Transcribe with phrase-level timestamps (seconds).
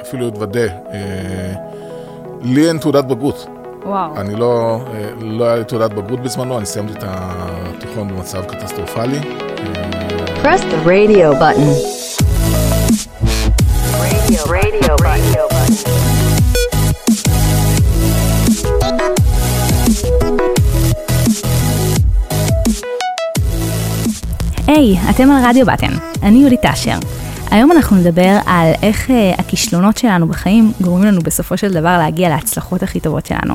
[0.00, 0.66] אפילו לוודא.
[0.92, 1.52] אה,
[2.42, 3.46] לי אין תעודת בגרות.
[3.86, 4.16] וואו.
[4.16, 9.18] אני לא, אה, לא היה לי תעודת בגרות בזמנו, אני סיימתי את התיכון במצב קטסטרופלי.
[10.42, 11.70] Press the radio button.
[14.02, 15.88] Radio, radio, radio button.
[24.66, 26.98] היי, אתם על רדיו בטן, אני יהודית אשר.
[27.52, 32.28] היום אנחנו נדבר על איך uh, הכישלונות שלנו בחיים גורמים לנו בסופו של דבר להגיע
[32.28, 33.54] להצלחות הכי טובות שלנו.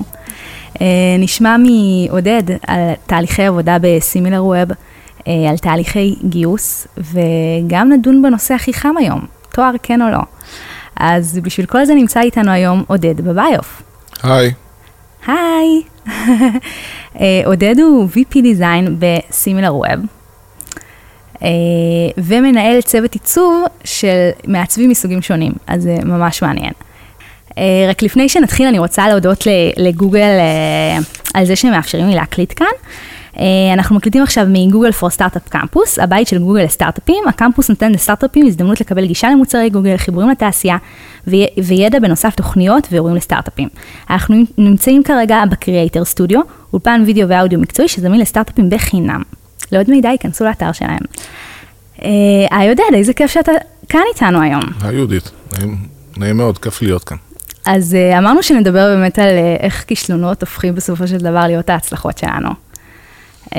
[0.74, 0.80] Uh,
[1.20, 8.74] נשמע מעודד על תהליכי עבודה בסימילר ווב, uh, על תהליכי גיוס, וגם נדון בנושא הכי
[8.74, 9.22] חם היום,
[9.54, 10.22] תואר כן או לא.
[10.96, 13.82] אז בשביל כל זה נמצא איתנו היום עודד בביוף.
[14.24, 14.52] היי,
[15.28, 15.82] היי!
[17.46, 20.17] עודד הוא VP Design בסימילר ווב,
[22.18, 26.72] ומנהל צוות עיצוב של מעצבים מסוגים שונים, אז זה ממש מעניין.
[27.58, 29.44] אה, רק לפני שנתחיל, אני רוצה להודות
[29.78, 30.98] לגוגל אה,
[31.34, 32.68] על זה שהם מאפשרים לי להקליט כאן.
[33.40, 37.24] אה, אנחנו מקליטים עכשיו מ Google for Startups Campus, הבית של גוגל לסטארט-אפים.
[37.28, 40.78] הקמפוס נותן לסטארט-אפים הזדמנות לקבל גישה למוצרי גוגל, חיבורים לתעשייה
[41.28, 43.70] וי- וידע בנוסף תוכניות ואירועים לסטארט-אפים.
[44.10, 46.42] אנחנו נמצאים כרגע בקריאייטר סטודיו,
[46.74, 49.22] אולפן וידאו ואודיו מקצועי שזמין לסטארט-אפים בחינם.
[49.72, 51.00] לעוד מידע ייכנסו לאתר שלהם.
[52.04, 52.10] אה,
[52.52, 53.52] היי עודד, איזה כיף שאתה
[53.90, 54.64] כאן איתנו היום.
[54.82, 55.78] היי יהודית, נעים,
[56.18, 57.18] נעים מאוד, כיף להיות כאן.
[57.66, 62.18] אז uh, אמרנו שנדבר באמת על uh, איך כישלונות הופכים בסופו של דבר להיות ההצלחות
[62.18, 62.50] שלנו.
[63.46, 63.58] Uh,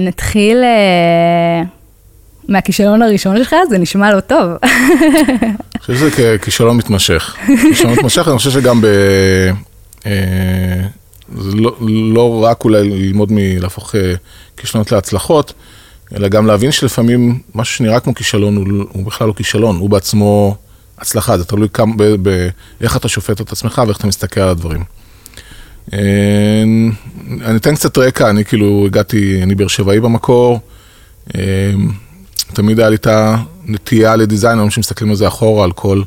[0.00, 1.66] נתחיל uh,
[2.48, 4.50] מהכישלון הראשון שלך, זה נשמע לא טוב.
[4.62, 7.36] אני חושב שזה כישלון מתמשך.
[7.46, 8.86] כישלון מתמשך, אני חושב שגם ב...
[11.34, 11.76] זה לא,
[12.14, 14.14] לא רק אולי ללמוד מלהפוך אה,
[14.56, 15.52] כישלונות להצלחות,
[16.16, 20.56] אלא גם להבין שלפעמים משהו שנראה כמו כישלון הוא, הוא בכלל לא כישלון, הוא בעצמו
[20.98, 21.94] הצלחה, זה תלוי כמה,
[22.80, 24.84] איך אתה שופט את עצמך ואיך אתה מסתכל על הדברים.
[25.92, 26.62] אה,
[27.44, 30.60] אני אתן קצת רקע, אני כאילו הגעתי, אני באר שבעי במקור,
[31.34, 31.40] אה,
[32.52, 36.02] תמיד היה לי את הנטייה לדיזיין, היום שמסתכלים על זה אחורה, על כל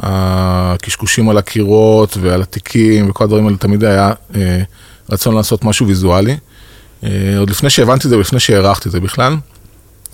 [0.00, 4.60] הקשקושים על הקירות ועל התיקים וכל הדברים האלה, תמיד היה אה,
[5.10, 6.36] רצון לעשות משהו ויזואלי.
[7.04, 9.36] אה, עוד לפני שהבנתי את זה ולפני שהערכתי את זה בכלל.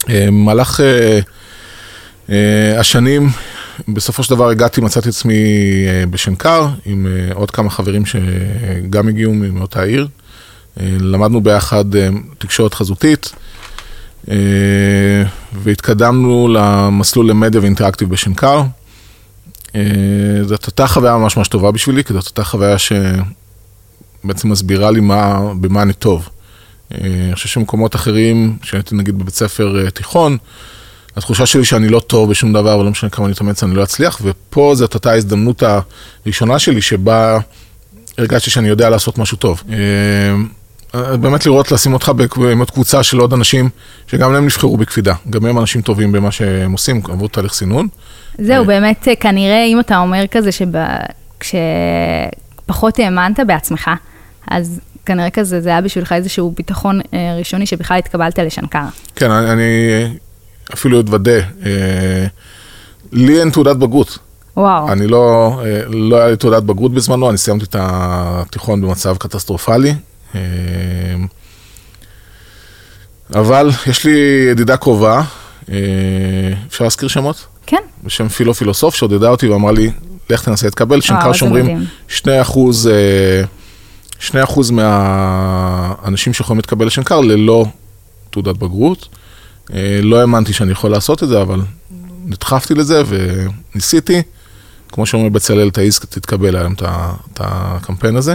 [0.08, 0.80] אה, במהלך
[2.78, 3.30] השנים,
[3.88, 5.34] בסופו של דבר הגעתי, מצאתי עצמי
[6.10, 10.08] בשנקר עם עוד כמה חברים שגם הגיעו מאותה עיר.
[10.80, 11.84] למדנו ביחד
[12.38, 13.32] תקשורת חזותית.
[15.52, 18.62] והתקדמנו למסלול למדיה ואינטראקטיב בשנקר.
[19.74, 19.80] אה,
[20.44, 25.40] זאת הייתה חוויה ממש ממש טובה בשבילי, כי זאת הייתה חוויה שבעצם מסבירה לי מה,
[25.60, 26.28] במה אני טוב.
[26.92, 30.36] אה, אני חושב שמקומות אחרים, כשהייתי נגיד בבית ספר אה, תיכון,
[31.16, 34.20] התחושה שלי שאני לא טוב בשום דבר, ולא משנה כמה אני אתאמץ, אני לא אצליח,
[34.22, 35.62] ופה זאת הייתה ההזדמנות
[36.26, 37.38] הראשונה שלי, שבה
[38.18, 39.62] הרגשתי שאני יודע לעשות משהו טוב.
[40.94, 43.68] באמת לראות, לשים אותך באמת קבוצה של עוד אנשים,
[44.06, 47.88] שגם הם נבחרו בקפידה, גם הם אנשים טובים במה שהם עושים, עברו תהליך סינון.
[48.38, 50.50] זהו, באמת, אה, כנראה, אם אתה אומר כזה
[51.42, 53.90] שכשפחות האמנת בעצמך,
[54.50, 58.84] אז כנראה כזה, זה היה בשבילך איזשהו ביטחון אה, ראשוני שבכלל התקבלת לשנקר.
[59.16, 60.06] כן, אני, אני
[60.74, 62.26] אפילו אתוודה, אה,
[63.12, 64.18] לי אין תעודת בגרות.
[64.56, 64.92] וואו.
[64.92, 69.94] אני לא, אה, לא היה לי תעודת בגרות בזמנו, אני סיימתי את התיכון במצב קטסטרופלי.
[70.34, 70.40] אה,
[73.34, 75.22] אבל יש לי ידידה קרובה,
[75.72, 75.76] אה,
[76.68, 77.46] אפשר להזכיר שמות?
[78.04, 79.90] בשם פילו פילוסוף, שעודדה אותי ואמרה לי,
[80.30, 81.84] לך תנסה להתקבל, שנקר איזה שאומרים, מדהים.
[82.08, 83.44] 2 אחוז, אה,
[84.18, 87.66] 2 אחוז מהאנשים שיכולים להתקבל לשנקר ללא
[88.30, 89.08] תעודת בגרות.
[89.74, 91.60] אה, לא האמנתי שאני יכול לעשות את זה, אבל
[92.24, 94.22] נדחפתי לזה וניסיתי.
[94.92, 98.34] כמו שאומרים בצלאל, תעיז, תתקבל היום את הקמפיין הזה.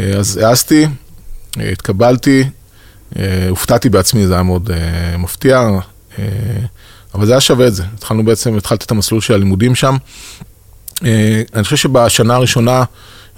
[0.00, 0.86] אה, אז העזתי,
[1.60, 2.44] אה, התקבלתי,
[3.18, 5.68] אה, הופתעתי בעצמי, זה היה מאוד אה, מפתיע,
[6.18, 6.24] אה,
[7.14, 7.82] אבל זה היה שווה את זה.
[7.94, 9.96] התחלנו בעצם, התחלתי את המסלול של הלימודים שם.
[11.04, 12.84] אה, אני חושב שבשנה הראשונה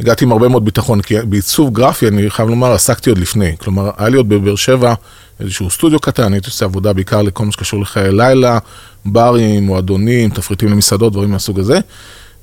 [0.00, 3.56] הגעתי עם הרבה מאוד ביטחון, כי בעיצוב גרפי, אני חייב לומר, עסקתי עוד לפני.
[3.58, 4.94] כלומר, היה לי עוד בבאר שבע
[5.40, 8.58] איזשהו סטודיו קטן, הייתי עושה עבודה בעיקר לכל מה שקשור לחיי לילה,
[9.04, 11.80] ברים, מועדונים, תפריטים למסעדות, דברים מהסוג הזה.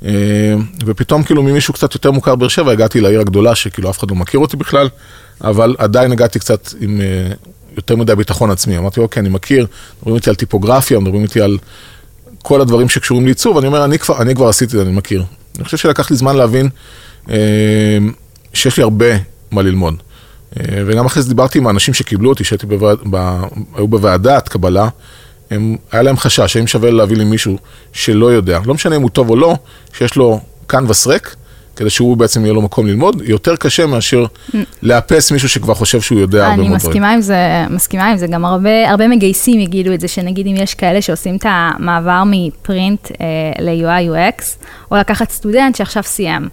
[0.05, 0.55] אה,
[0.85, 4.15] ופתאום כאילו ממישהו קצת יותר מוכר באר שבע, הגעתי לעיר הגדולה, שכאילו אף אחד לא
[4.15, 4.89] מכיר אותי בכלל,
[5.41, 7.31] אבל עדיין הגעתי קצת עם אה,
[7.79, 8.77] יותר מדי ביטחון עצמי.
[8.77, 9.67] אמרתי, אוקיי, אני מכיר,
[9.97, 11.57] מדברים איתי על טיפוגרפיה, מדברים איתי על
[12.43, 15.23] כל הדברים שקשורים לעיצוב, אני אומר, אני כבר, אני כבר עשיתי את זה, אני מכיר.
[15.55, 16.69] אני חושב שלקח לי זמן להבין
[17.29, 17.35] אה,
[18.53, 19.05] שיש לי הרבה
[19.51, 19.95] מה ללמוד.
[20.59, 23.41] אה, וגם אחרי זה דיברתי עם האנשים שקיבלו אותי, שהייתי בוועד, ב,
[23.75, 24.89] היו בוועדת קבלה,
[25.51, 27.57] הם, היה להם חשש, האם שווה להביא לי מישהו
[27.93, 29.55] שלא יודע, לא משנה אם הוא טוב או לא,
[29.93, 31.35] שיש לו קנבס ריק,
[31.79, 34.25] כדי שהוא בעצם יהיה לו מקום ללמוד, יותר קשה מאשר
[34.83, 36.89] לאפס מישהו שכבר חושב שהוא יודע הרבה אני מאוד דברים.
[36.89, 40.55] מסכימה עם זה, מסכימה עם זה, גם הרבה, הרבה מגייסים יגידו את זה, שנגיד אם
[40.55, 43.25] יש כאלה שעושים את המעבר מפרינט אה,
[43.59, 44.43] ל-UI UX,
[44.91, 46.49] או לקחת סטודנט שעכשיו סיים.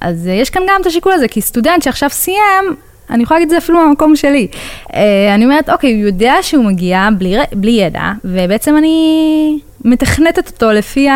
[0.00, 2.76] אז אה, יש כאן גם את השיקול הזה, כי סטודנט שעכשיו סיים,
[3.10, 4.46] אני יכולה להגיד את זה אפילו מהמקום שלי.
[4.94, 10.72] אה, אני אומרת, אוקיי, הוא יודע שהוא מגיע בלי, בלי ידע, ובעצם אני מתכנתת אותו
[10.72, 11.08] לפי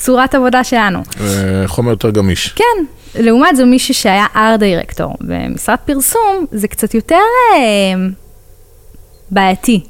[0.00, 1.02] הצורת עבודה שלנו.
[1.66, 2.48] חומר יותר גמיש.
[2.56, 7.16] כן, לעומת זו מישהו שהיה ארט דירקטור במשרד פרסום, זה קצת יותר
[7.54, 7.60] אה,
[9.30, 9.80] בעייתי.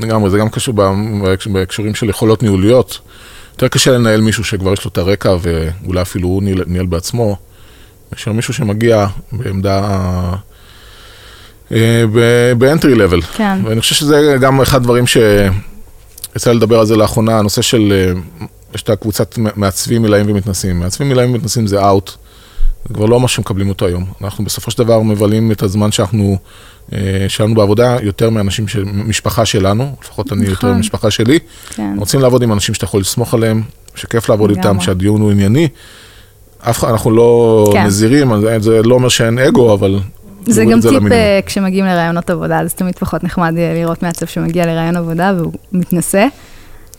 [0.00, 2.98] לגמרי, זה גם קשור בהקש- בהקשרים של יכולות ניהוליות.
[3.52, 7.36] יותר קשה לנהל מישהו שכבר יש לו את הרקע ואולי אפילו הוא ניהל, בעצמו,
[8.12, 9.82] מאשר מישהו שמגיע בעמדה,
[11.72, 12.04] אה,
[12.58, 13.22] ב-entry level.
[13.36, 13.58] כן.
[13.64, 18.20] ואני חושב שזה גם אחד הדברים שיצא לדבר על זה לאחרונה, הנושא של, אה,
[18.74, 20.80] יש את הקבוצת מעצבים מלאים ומתנסים.
[20.80, 22.10] מעצבים מלאים ומתנסים זה out.
[22.88, 24.04] זה כבר לא מה שמקבלים אותו היום.
[24.24, 26.36] אנחנו בסופו של דבר מבלים את הזמן שאנחנו,
[26.92, 26.98] אה,
[27.28, 30.78] שלנו בעבודה יותר מאנשים, של, משפחה שלנו, לפחות אני יותר נכון.
[30.80, 31.38] משפחה שלי.
[31.74, 31.94] כן.
[31.98, 33.62] רוצים לעבוד עם אנשים שאתה יכול לסמוך עליהם,
[33.94, 34.80] שכיף לעבוד איתם.
[34.80, 35.68] שהדיון הוא ענייני.
[36.60, 37.84] אף אחד, אנחנו לא כן.
[37.86, 39.98] נזירים, אז זה- זה לא אומר שאין אגו, אבל...
[40.46, 41.12] זה גם את טיפ למינימום.
[41.12, 45.52] אה, כשמגיעים לראיונות עבודה, אז תמיד פחות נחמד אה, לראות מעצב שמגיע לראיון עבודה והוא
[45.72, 46.26] מתנשא.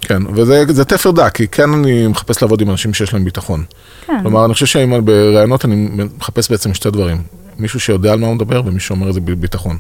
[0.08, 3.64] כן, וזה זה תפר דק, כי כן אני מחפש לעבוד עם אנשים שיש להם ביטחון.
[4.06, 4.20] כן.
[4.22, 7.18] כלומר, אני חושב שאם בראיונות אני מחפש בעצם שתי דברים.
[7.60, 9.78] מישהו שיודע על מה הוא מדבר, ומישהו שאומר את זה בביטחון.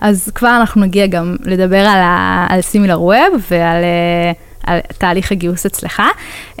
[0.00, 4.32] אז כבר אנחנו נגיע גם לדבר על, ה- על סימילר ווב ועל אה,
[4.66, 6.02] על תהליך הגיוס אצלך.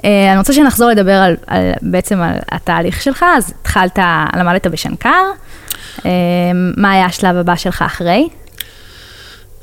[0.04, 3.98] אה, אני רוצה שנחזור לדבר על, על, בעצם על התהליך שלך, אז התחלת,
[4.36, 5.10] למדת בשנקר,
[6.06, 6.10] אה,
[6.76, 8.28] מה היה השלב הבא שלך אחרי?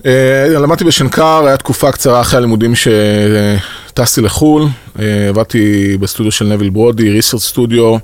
[0.06, 4.68] אה, למדתי בשנקר, היה תקופה קצרה אחרי הלימודים שטסתי לחו"ל,
[5.00, 7.98] אה, עבדתי בסטודיו של נביל ברודי, ריסרט סטודיו,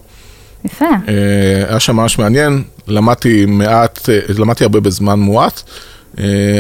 [0.66, 0.86] יפה.
[0.86, 5.62] אה, היה שם ממש מעניין, למדתי מעט, למדתי הרבה בזמן מועט,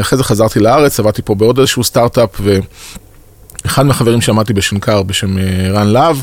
[0.02, 2.42] אחרי זה חזרתי לארץ, עבדתי פה בעוד איזשהו סטארט-אפ,
[3.64, 5.36] ואחד מהחברים שעמדתי בשנקר בשם
[5.74, 6.18] רן להב,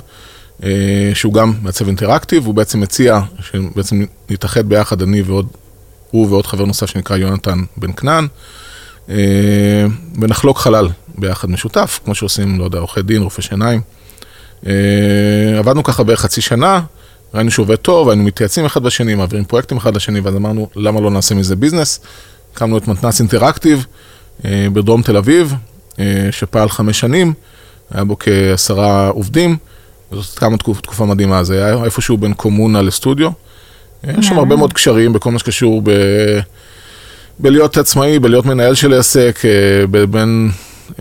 [1.14, 5.47] שהוא גם מעצב אינטראקטיב, הוא בעצם הציע שבעצם נתאחד ביחד, אני ועוד,
[6.11, 8.26] הוא ועוד חבר נוסף שנקרא יונתן בן כנען,
[10.21, 10.89] ונחלוק חלל
[11.19, 13.81] ביחד משותף, כמו שעושים, לא יודע, עורכי דין, רופאי שיניים.
[14.67, 14.73] אה,
[15.59, 16.81] עבדנו ככה בערך חצי שנה,
[17.35, 21.11] ראינו שעובד טוב, היינו מתייעצים אחד בשני, מעבירים פרויקטים אחד לשני, ואז אמרנו, למה לא
[21.11, 22.01] נעשה מזה ביזנס?
[22.55, 23.87] הקמנו את מתנ"ס אינטראקטיב
[24.45, 25.55] אה, בדרום תל אביב,
[25.99, 27.33] אה, שפעל חמש שנים,
[27.91, 29.57] היה בו כעשרה עובדים,
[30.13, 33.31] וזאת כמה תקופה, תקופה מדהימה, זה היה איפשהו בין קומונה לסטודיו.
[34.05, 35.91] אה, יש שם הרבה מאוד קשרים בכל מה שקשור ב...
[37.40, 39.50] בלהיות עצמאי, בלהיות מנהל של עסק, אה,
[40.06, 40.50] בין,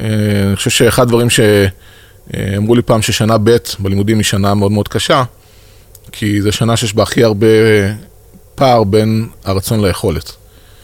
[0.02, 0.06] אה,
[0.48, 3.50] אני חושב שאחד הדברים שאמרו לי פעם ששנה ב'
[3.80, 5.24] בלימודים היא שנה מאוד מאוד קשה,
[6.12, 7.48] כי זו שנה שיש בה הכי הרבה
[8.56, 10.32] פער בין הרצון ליכולת.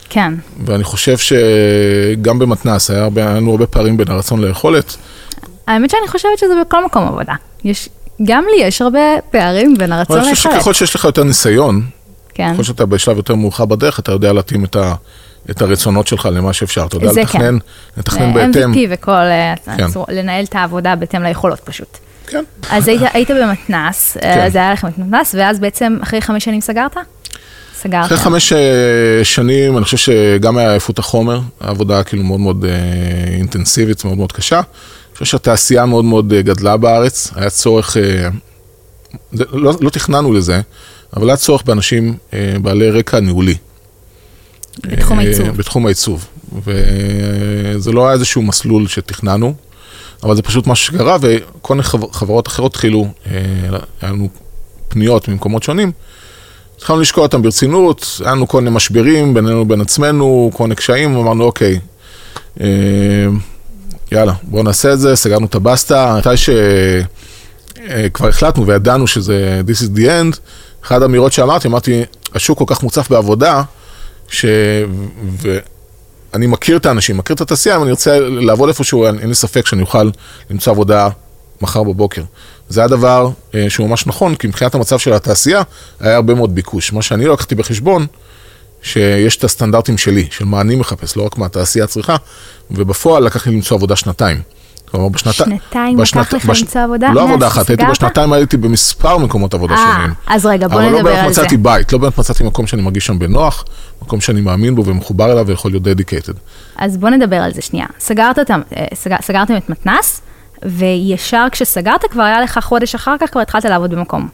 [0.09, 0.33] כן.
[0.65, 4.95] ואני חושב שגם במתנ"ס היה הרבה- לנו הרבה פערים בין הרצון ליכולת.
[5.67, 7.33] האמת שאני חושבת שזה בכל מקום עבודה.
[7.63, 7.89] יש,
[8.23, 8.99] גם לי יש הרבה
[9.31, 10.61] פערים בין הרצון אבל אני חושב ליכולת.
[10.61, 11.81] שככל שיש לך יותר ניסיון,
[12.33, 12.53] כן.
[12.53, 14.95] ככל שאתה בשלב יותר מאוחר בדרך, אתה יודע להתאים את, ה,
[15.51, 16.85] את הרצונות שלך למה שאפשר.
[16.85, 17.57] אתה יודע לתכנן,
[17.97, 18.73] לתכנן אה, בהתאם.
[18.73, 19.87] MVP וכל, אה, כן.
[20.09, 21.97] לנהל את העבודה בהתאם ליכולות פשוט.
[22.27, 22.43] כן.
[22.69, 24.39] אז היית, היית במתנ"ס, כן.
[24.39, 26.97] אה, זה היה לכם מתנ"ס, ואז בעצם אחרי חמש שנים סגרת?
[27.75, 28.05] סגרת.
[28.05, 32.65] אחרי חמש אה, שנים, אני חושב שגם היה עייפות החומר, העבודה כאילו מאוד מאוד
[33.37, 34.57] אינטנסיבית, מאוד מאוד קשה.
[34.57, 37.97] אני חושב שהתעשייה מאוד מאוד גדלה בארץ, היה צורך,
[39.33, 40.61] לא, לא תכננו לזה,
[41.17, 42.17] אבל היה צורך באנשים
[42.61, 43.55] בעלי רקע ניהולי.
[44.81, 45.47] בתחום אה, העיצוב.
[45.57, 46.27] בתחום העיצוב.
[46.65, 49.53] וזה לא היה איזשהו מסלול שתכננו,
[50.23, 53.31] אבל זה פשוט מה שקרה, וכל מיני חבר- חברות אחרות התחילו, אה,
[54.01, 54.29] היה לנו
[54.87, 55.91] פניות ממקומות שונים.
[56.77, 61.15] התחלנו לשקול אותם ברצינות, היה לנו כל מיני משברים בינינו לבין עצמנו, כל מיני קשיים,
[61.15, 61.79] אמרנו אוקיי,
[62.61, 62.67] אה,
[64.11, 69.97] יאללה, בואו נעשה את זה, סגרנו את הבסטה, מתי שכבר החלטנו וידענו שזה This is
[69.97, 70.37] the end,
[70.83, 72.03] אחת האמירות שאמרתי, אמרתי,
[72.35, 73.63] השוק כל כך מוצף בעבודה,
[74.33, 74.45] ש...
[75.37, 79.67] ואני מכיר את האנשים, מכיר את התעשייה, אם אני ארצה לעבוד איפשהו, אין לי ספק
[79.67, 80.09] שאני אוכל
[80.49, 81.09] למצוא עבודה
[81.61, 82.23] מחר בבוקר.
[82.69, 85.61] זה הדבר אה, שהוא ממש נכון, כי מבחינת המצב של התעשייה,
[85.99, 86.93] היה הרבה מאוד ביקוש.
[86.93, 88.05] מה שאני לא לקחתי בחשבון,
[88.81, 92.15] שיש את הסטנדרטים שלי, של מה אני מחפש, לא רק מה התעשייה צריכה,
[92.71, 94.41] ובפועל לקח לי למצוא עבודה שנתיים.
[94.93, 95.59] כלומר, בשנתיים...
[95.59, 97.11] שנתיים לקח לך למצוא עבודה?
[97.13, 97.85] לא עבודה אחת, הייתי?
[97.85, 100.13] בשנתיים הייתי במספר מקומות עבודה אה, שונים.
[100.27, 101.41] אז רגע, בוא אבל לא נדבר באמת על זה.
[101.41, 103.63] מצאתי בית, לא באמת מצאתי מקום שאני מרגיש שם בנוח,
[104.01, 106.33] מקום שאני מאמין בו ומחובר אליו ויכול להיות דדיקייטד.
[106.77, 107.85] אז בוא נדבר על זה שנייה.
[107.99, 110.21] סגרת אותם, אה, סגר, סגרתם את מתנ"ס,
[110.63, 114.27] וישר כשסגרת כבר היה לך חודש אחר כך, כבר התחלת לעבוד במקום.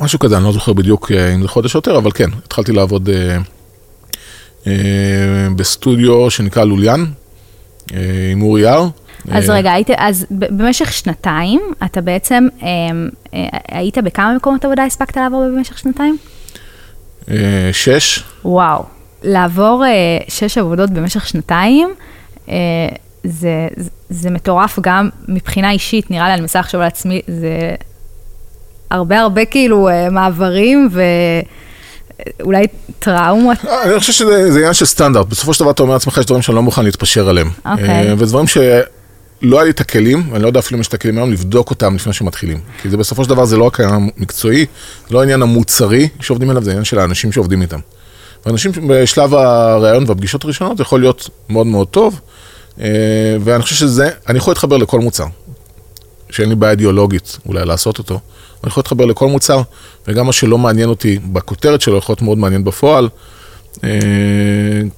[0.00, 2.72] משהו כזה, אני לא זוכר בדיוק אה, אם זה חודש או יותר, אבל כן, התחלתי
[2.72, 3.36] לעבוד אה,
[4.66, 4.72] אה,
[5.56, 7.04] בסטודיו שנקרא לוליאן,
[7.94, 7.98] אה,
[8.32, 8.88] עם אורי יער.
[9.30, 12.68] אז אה, רגע, היית, אז במשך שנתיים, אתה בעצם, אה,
[13.34, 16.16] אה, היית בכמה מקומות עבודה הספקת לעבור במשך שנתיים?
[17.72, 18.84] שש, וואו,
[19.22, 19.84] לעבור
[20.28, 21.88] שש עבודות במשך שנתיים,
[23.24, 27.74] זה, זה, זה מטורף גם מבחינה אישית, נראה לי, אני מנסה לחשוב על עצמי, זה
[28.90, 30.88] הרבה הרבה כאילו מעברים
[32.40, 32.66] ואולי
[32.98, 33.58] טראומות.
[33.68, 36.26] אה, אני חושב שזה זה עניין של סטנדרט, בסופו של דבר אתה אומר לעצמך, יש
[36.26, 37.50] דברים שאני לא מוכן להתפשר עליהם.
[37.66, 38.12] אוקיי.
[38.12, 38.46] ודברים
[39.42, 41.70] שלא היה לי את הכלים, אני לא יודע אפילו אם יש את הכלים היום, לבדוק
[41.70, 42.60] אותם לפני שמתחילים.
[42.82, 44.66] כי זה בסופו של דבר זה לא רק העניין המקצועי,
[45.08, 47.78] זה לא העניין המוצרי שעובדים עליו, זה העניין של האנשים שעובדים איתם.
[48.46, 52.20] ואנשים בשלב הראיון והפגישות הראשונות זה יכול להיות מאוד מאוד טוב,
[52.80, 52.86] אה,
[53.40, 55.26] ואני חושב שזה, אני יכול להתחבר לכל מוצר.
[56.30, 58.14] שאין לי בעיה אידיאולוגית אולי לעשות אותו.
[58.14, 59.62] אני יכול להתחבר לכל מוצר,
[60.08, 63.08] וגם מה שלא מעניין אותי בכותרת שלו יכול להיות מאוד מעניין בפועל.
[63.84, 63.90] אה,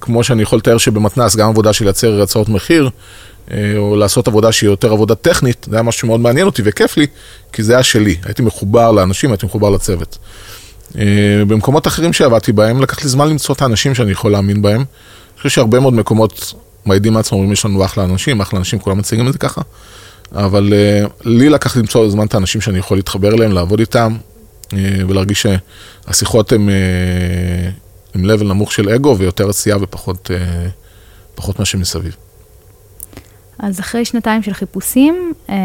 [0.01, 2.89] כמו שאני יכול לתאר שבמתנ"ס, גם עבודה של לייצר הצעות מחיר,
[3.77, 7.07] או לעשות עבודה שהיא יותר עבודה טכנית, זה היה משהו שמאוד מעניין אותי וכיף לי,
[7.53, 8.15] כי זה היה שלי.
[8.23, 10.17] הייתי מחובר לאנשים, הייתי מחובר לצוות.
[10.97, 11.03] אה,
[11.47, 14.75] במקומות אחרים שעבדתי בהם, לקח לי זמן למצוא את האנשים שאני יכול להאמין בהם.
[14.81, 16.53] אני חושב שהרבה מאוד מקומות
[16.85, 19.61] מעידים מעצמם, אומרים, יש לנו אחלה אנשים, אחלה אנשים, כולם מציגים את זה ככה.
[20.31, 24.17] אבל uh, לי לקח למצוא זמן את האנשים שאני יכול להתחבר אליהם, לעבוד איתם,
[25.07, 25.45] ולהרגיש
[26.07, 26.69] שהשיחות הן
[28.15, 30.31] עם level נמוך של אגו ויותר עשייה ופחות
[31.35, 32.15] פחות מה שמסביב.
[33.59, 35.55] אז אחרי שנתיים של חיפושים, אה,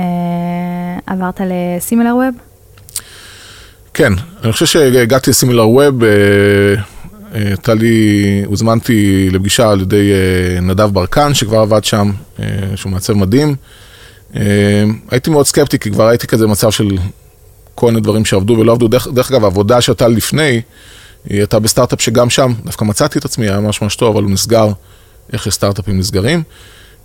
[1.06, 2.34] עברת לסימילר ווב?
[3.94, 4.12] כן,
[4.44, 6.02] אני חושב שהגעתי לסימילר ווב,
[7.32, 12.40] הייתה לי, הוזמנתי לפגישה על ידי uh, נדב ברקן, שכבר עבד שם, uh,
[12.76, 13.54] שהוא מעצב מדהים.
[14.32, 14.36] Uh,
[15.10, 16.88] הייתי מאוד סקפטי, כי כבר הייתי כזה במצב של
[17.74, 18.88] כל מיני דברים שעבדו ולא עבדו.
[18.88, 20.60] דרך, דרך אגב, העבודה שהייתה לפני,
[21.28, 24.30] היא הייתה בסטארט-אפ שגם שם, דווקא מצאתי את עצמי, היה ממש ממש טוב, אבל הוא
[24.30, 24.68] נסגר,
[25.32, 26.42] איך שסטארט-אפים נסגרים.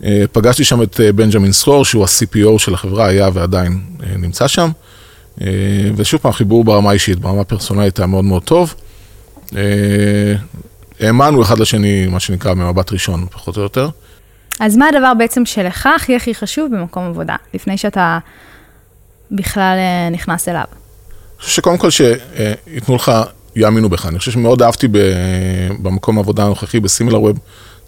[0.01, 4.47] Uh, פגשתי שם את uh, בנג'מין סחור, שהוא ה-CPO של החברה, היה ועדיין uh, נמצא
[4.47, 4.69] שם.
[5.95, 8.75] ושוב פעם, חיבור ברמה אישית, ברמה פרסונלית היה מאוד מאוד טוב.
[10.99, 13.89] האמנו אחד לשני, מה שנקרא, במבט ראשון, פחות או יותר.
[14.59, 18.19] אז מה הדבר בעצם שלך הכי הכי חשוב במקום עבודה, לפני שאתה
[19.31, 20.63] בכלל אה, נכנס אליו?
[20.63, 23.11] אני חושב שקודם כל שייתנו לך,
[23.55, 24.05] יאמינו בך.
[24.05, 24.87] אני חושב שמאוד אהבתי
[25.81, 27.39] במקום העבודה הנוכחי, בסימילר ווב,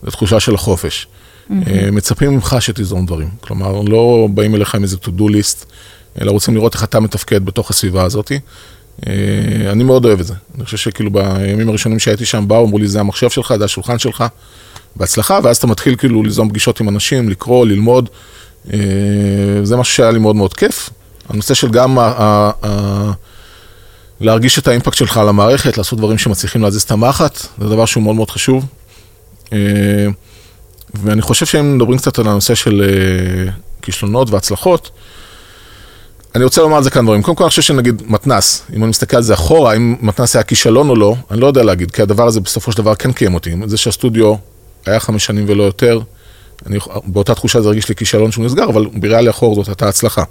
[0.04, 1.08] זו תחושה של החופש.
[1.52, 3.30] אה, מצפים ממך שתיזום דברים.
[3.42, 5.66] כלומר, לא באים אליך עם איזה to-do list,
[6.22, 8.32] אלא רוצים לראות איך אתה מתפקד בתוך הסביבה הזאת.
[9.08, 9.14] אה,
[9.72, 10.34] אני מאוד אוהב את זה.
[10.56, 14.00] אני חושב שכאילו בימים הראשונים שהייתי שם, באו, אמרו לי, זה המחשב שלך, זה השולחן
[14.00, 14.24] שלך,
[14.96, 18.10] בהצלחה, ואז אתה מתחיל כאילו ליזום פגישות עם אנשים, לקרוא, ללמוד.
[18.74, 18.80] אה,
[19.64, 20.90] זה משהו שהיה לי מאוד מאוד כיף.
[21.30, 23.12] הנושא של גם ה- ה- ה-
[24.22, 28.04] להרגיש את האימפקט שלך על המערכת, לעשות דברים שמצליחים להזיז את המחט, זה דבר שהוא
[28.04, 28.66] מאוד מאוד חשוב.
[30.94, 33.52] ואני חושב שאם מדברים קצת על הנושא של אה,
[33.82, 34.92] כישלונות והצלחות,
[36.36, 37.22] אני רוצה לומר על זה כאן דברים.
[37.22, 40.44] קודם כל, אני חושב שנגיד מתנ"ס, אם אני מסתכל על זה אחורה, אם מתנ"ס היה
[40.44, 43.34] כישלון או לא, אני לא יודע להגיד, כי הדבר הזה בסופו של דבר כן קיים
[43.34, 43.56] אותי.
[43.66, 44.34] זה שהסטודיו
[44.86, 46.00] היה חמש שנים ולא יותר,
[46.66, 50.24] אני, באותה תחושה זה הרגיש לי כישלון שהוא נסגר, אבל בראייה לאחור זאת הייתה הצלחה.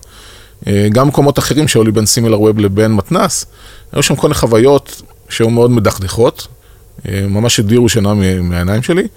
[0.67, 3.47] אה, גם מקומות אחרים שהיו לי בין סימילר ווב לבין מתנ"ס,
[3.93, 6.47] היו שם כל מיני חוויות שהיו מאוד מדכדכות,
[7.09, 9.09] אה, ממש הדירו שינה מהעיניים שלי,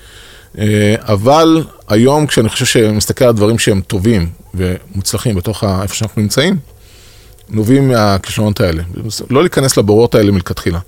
[1.00, 6.58] אבל היום כשאני חושב שמסתכל על דברים שהם טובים ומוצלחים בתוך איפה שאנחנו נמצאים,
[7.50, 8.84] נובעים מהכישלונות האלה.
[9.30, 10.80] לא להיכנס לבורות האלה מלכתחילה.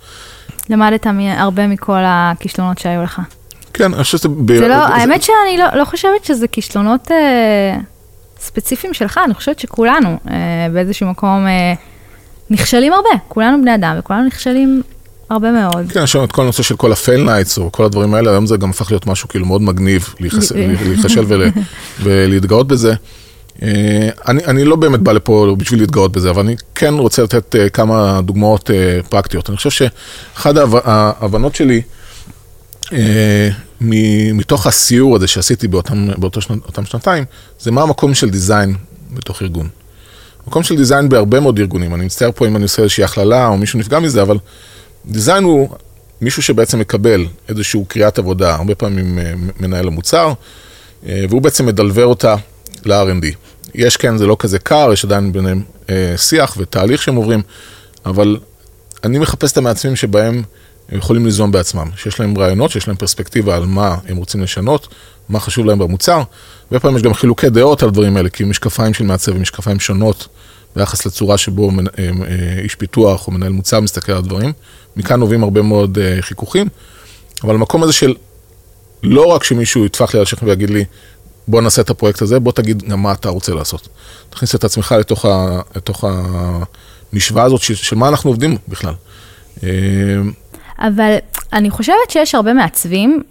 [0.70, 3.22] למדת הרבה מכל הכישלונות שהיו לך.
[3.74, 4.30] כן, אני חושב שזה...
[4.30, 7.78] ב- זה לא, האמת שאני לא, לא חושבת שזה כישלונות אה,
[8.40, 11.74] ספציפיים שלך, אני חושבת שכולנו אה, באיזשהו מקום אה,
[12.50, 14.82] נכשלים הרבה, כולנו בני אדם וכולנו נכשלים
[15.32, 15.92] הרבה מאוד.
[15.92, 18.46] כן, יש לנו את כל הנושא של כל ה-fail nights, או כל הדברים האלה, היום
[18.46, 21.52] זה גם הפך להיות משהו כאילו מאוד מגניב, להיחס- להיכשל ול-
[22.04, 22.94] ולהתגאות בזה.
[23.62, 23.68] אה,
[24.28, 27.70] אני, אני לא באמת בא לפה בשביל להתגאות בזה, אבל אני כן רוצה לתת אה,
[27.70, 28.76] כמה דוגמאות אה,
[29.10, 29.50] פרקטיות.
[29.50, 31.82] אני חושב שאחד ההב- ההבנות שלי,
[34.34, 37.24] מתוך הסיור הזה שעשיתי באותם, באותו שנת, אותם שנתיים,
[37.60, 38.76] זה מה המקום של דיזיין
[39.14, 39.68] בתוך ארגון.
[40.48, 43.58] מקום של דיזיין בהרבה מאוד ארגונים, אני מצטער פה אם אני עושה איזושהי הכללה או
[43.58, 44.38] מישהו נפגע מזה, אבל
[45.06, 45.70] דיזיין הוא
[46.22, 50.34] מישהו שבעצם מקבל איזושהי קריאת עבודה, הרבה פעמים אה, מנהל המוצר,
[51.08, 52.36] אה, והוא בעצם מדלבר אותה
[52.86, 53.26] ל-R&D.
[53.76, 57.42] יש כן, זה לא כזה קר, יש עדיין ביניהם אה, שיח ותהליך שהם עוברים,
[58.06, 58.38] אבל
[59.04, 60.44] אני מחפש את המעצבים שבהם
[60.90, 64.88] הם יכולים ליזום בעצמם, שיש להם רעיונות, שיש להם פרספקטיבה על מה הם רוצים לשנות,
[65.30, 66.22] מה חשוב להם במוצר,
[66.72, 70.28] והרבה יש גם חילוקי דעות על הדברים האלה, כי משקפיים של מעצב הם משקפיים שונות
[70.76, 71.76] ביחס לצורה שבו אה,
[72.28, 74.54] אה, איש פיתוח או מנהל מוצר מסתכל על הדברים.
[74.96, 76.68] מכאן נובעים הרבה מאוד אה, חיכוכים,
[77.44, 78.16] אבל המקום הזה של
[79.04, 80.86] לא רק שמישהו יטפח לי על השכם ויגיד לי,
[81.48, 83.88] בוא נעשה את הפרויקט הזה, בוא תגיד גם מה אתה רוצה לעשות.
[84.30, 86.04] תכניס את עצמך לתוך, ה, לתוך
[87.14, 88.94] המשוואה הזאת של, של מה אנחנו עובדים בכלל.
[90.80, 91.16] אבל
[91.54, 93.24] אני חושבת שיש הרבה מעצבים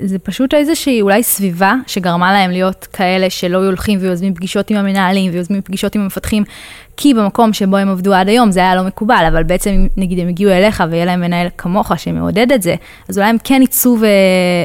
[0.00, 5.32] שזה פשוט איזושהי אולי סביבה שגרמה להם להיות כאלה שלא הולכים ויוזמים פגישות עם המנהלים
[5.32, 6.44] ויוזמים פגישות עם המפתחים,
[6.96, 10.28] כי במקום שבו הם עבדו עד היום זה היה לא מקובל, אבל בעצם נגיד הם
[10.28, 12.74] הגיעו אליך ויהיה להם מנהל כמוך שמעודד את זה,
[13.08, 14.06] אז אולי הם כן יצאו ו...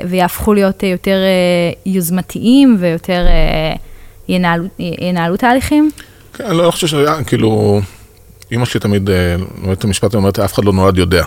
[0.09, 3.75] ויהפכו להיות יותר אה, יוזמתיים ויותר אה,
[4.29, 5.91] ינהלו, ינהלו תהליכים.
[6.33, 7.81] כן, אני לא חושב שהיה, כאילו,
[8.51, 9.35] אימא שלי תמיד אה,
[9.73, 11.23] את המשפט, אומרת, אף אחד לא נולד יודע.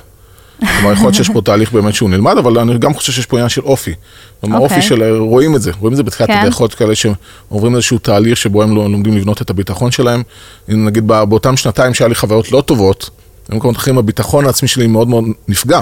[0.61, 3.37] כלומר, יכול להיות שיש פה תהליך באמת שהוא נלמד, אבל אני גם חושב שיש פה
[3.37, 3.94] עניין של אופי.
[4.40, 4.76] כלומר, אוקיי.
[4.76, 6.38] אופי של, רואים את זה, רואים את זה בתחילת כן.
[6.38, 10.23] הדרך, יכול להיות כאלה שעוברים איזשהו תהליך שבו הם לא- לומדים לבנות את הביטחון שלהם.
[10.68, 13.11] נגיד בא- באותם שנתיים שהיה לי חוויות לא טובות,
[13.49, 15.80] במקומות אחרים הביטחון העצמי שלי מאוד מאוד נפגע.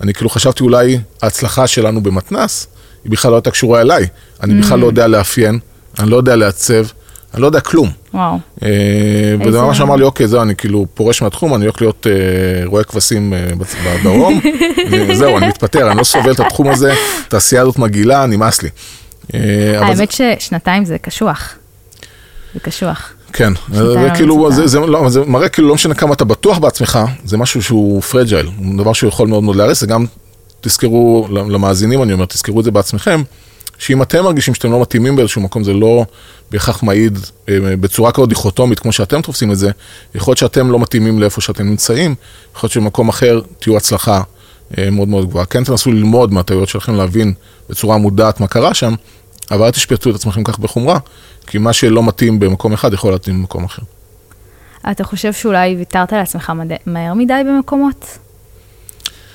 [0.00, 2.66] אני כאילו חשבתי אולי ההצלחה שלנו במתנ"ס,
[3.04, 4.06] היא בכלל לא הייתה קשורה אליי.
[4.42, 5.58] אני בכלל לא יודע לאפיין,
[5.98, 6.84] אני לא יודע לעצב,
[7.34, 7.90] אני לא יודע כלום.
[8.14, 8.38] וואו.
[8.62, 8.68] אה,
[9.46, 12.84] וזה ממש אמר לי, אוקיי, זהו, אני כאילו פורש מהתחום, אני הולך להיות אה, רועה
[12.84, 13.48] כבשים אה,
[14.00, 14.40] בדרום,
[15.08, 16.94] וזהו, אני מתפטר, אני לא סובל את התחום הזה,
[17.26, 18.68] התעשייה הזאת מגעילה, נמאס לי.
[19.78, 21.54] האמת ששנתיים זה קשוח.
[22.54, 23.12] זה קשוח.
[23.32, 24.52] כן, זה כאילו.
[24.52, 28.02] זה, זה, לא, זה מראה כאילו לא משנה כמה אתה בטוח בעצמך, זה משהו שהוא
[28.02, 30.06] פרג'ייל, דבר שיכול מאוד מאוד להרס, וגם
[30.60, 33.22] תזכרו, למאזינים אני אומר, תזכרו את זה בעצמכם,
[33.78, 36.04] שאם אתם מרגישים שאתם לא מתאימים באיזשהו מקום, זה לא
[36.50, 39.70] בהכרח מעיד אה, בצורה כזאת דיכוטומית כמו שאתם תופסים את זה,
[40.14, 42.14] יכול להיות שאתם לא מתאימים לאיפה שאתם נמצאים,
[42.56, 44.22] יכול להיות שבמקום אחר תהיו הצלחה
[44.78, 45.46] אה, מאוד מאוד גבוהה.
[45.46, 47.34] כן תנסו ללמוד מהטעויות שלכם, להבין
[47.70, 48.94] בצורה מודעת מה קרה שם,
[49.50, 50.98] אבל אל תשפטו את עצמכם כך בחומרה,
[51.46, 53.82] כי מה שלא מתאים במקום אחד יכול להתאים במקום אחר.
[54.90, 56.76] אתה חושב שאולי ויתרת לעצמך מד...
[56.86, 58.18] מהר מדי במקומות?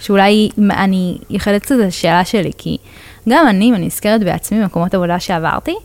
[0.02, 2.78] שאולי, אני קצת את השאלה שלי, כי
[3.30, 5.76] גם אני, אם אני נזכרת בעצמי במקומות עבודה שעברתי,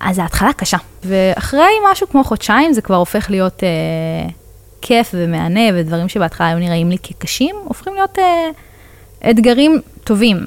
[0.00, 0.76] אז ההתחלה קשה.
[1.04, 4.28] ואחרי משהו כמו חודשיים זה כבר הופך להיות אה,
[4.82, 10.44] כיף ומהנה, ודברים שבהתחלה היו נראים לי כקשים, הופכים להיות אה, אתגרים טובים.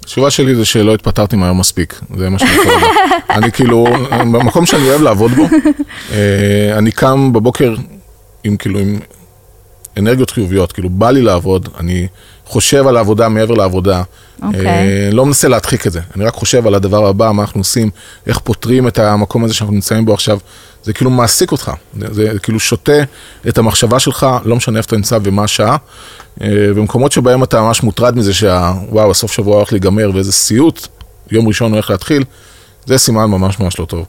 [0.00, 2.74] התשובה שלי זה שלא התפטרתי מהר מספיק, זה מה שאני להגיד.
[3.30, 5.42] אני כאילו, במקום שאני אוהב לעבוד בו,
[6.12, 7.74] אה, אני קם בבוקר
[8.44, 8.98] עם כאילו, עם
[9.96, 12.06] אנרגיות חיוביות, כאילו בא לי לעבוד, אני
[12.46, 14.02] חושב על העבודה מעבר לעבודה,
[14.42, 14.66] אוקיי.
[14.66, 17.90] אה, לא מנסה להדחיק את זה, אני רק חושב על הדבר הבא, מה אנחנו עושים,
[18.26, 20.38] איך פותרים את המקום הזה שאנחנו נמצאים בו עכשיו,
[20.82, 23.02] זה כאילו מעסיק אותך, זה, זה כאילו שותה
[23.48, 25.76] את המחשבה שלך, לא משנה איפה אתה נמצא ומה השעה,
[26.42, 30.86] אה, במקומות שבהם אתה ממש מוטרד מזה שוואו, הסוף שבוע הולך להיגמר ואיזה סיוט,
[31.30, 32.24] יום ראשון הולך להתחיל,
[32.86, 34.06] זה סימן ממש ממש לא טוב.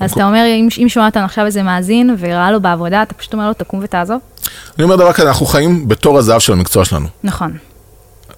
[0.00, 3.32] אז אתה אומר, אם, אם שומע אותנו עכשיו איזה מאזין וראה לו בעבודה, אתה פשוט
[3.32, 4.18] אומר לו, תקום ותעזוב?
[4.76, 7.06] אני אומר דבר כזה, אנחנו חיים בתור הזהב של המקצוע שלנו.
[7.24, 7.58] נכון.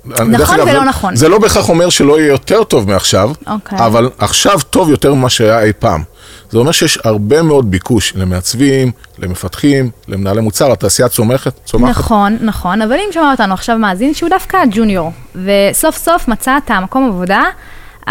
[0.06, 1.16] דרך ולא זה- נכון.
[1.16, 3.78] זה לא בהכרח אומר שלא יהיה יותר טוב מעכשיו, אוקיי.
[3.86, 6.02] אבל עכשיו טוב יותר ממה שהיה אי פעם.
[6.50, 11.90] זה אומר שיש הרבה מאוד ביקוש למעצבים, למפתחים, למנהלי מוצר, התעשייה צומחת, צומחת.
[11.98, 15.12] נכון, נכון, אבל אם שומע אותנו עכשיו מאזין שהוא דווקא ג'וניור,
[15.44, 17.42] וסוף סוף מצא את המקום עבודה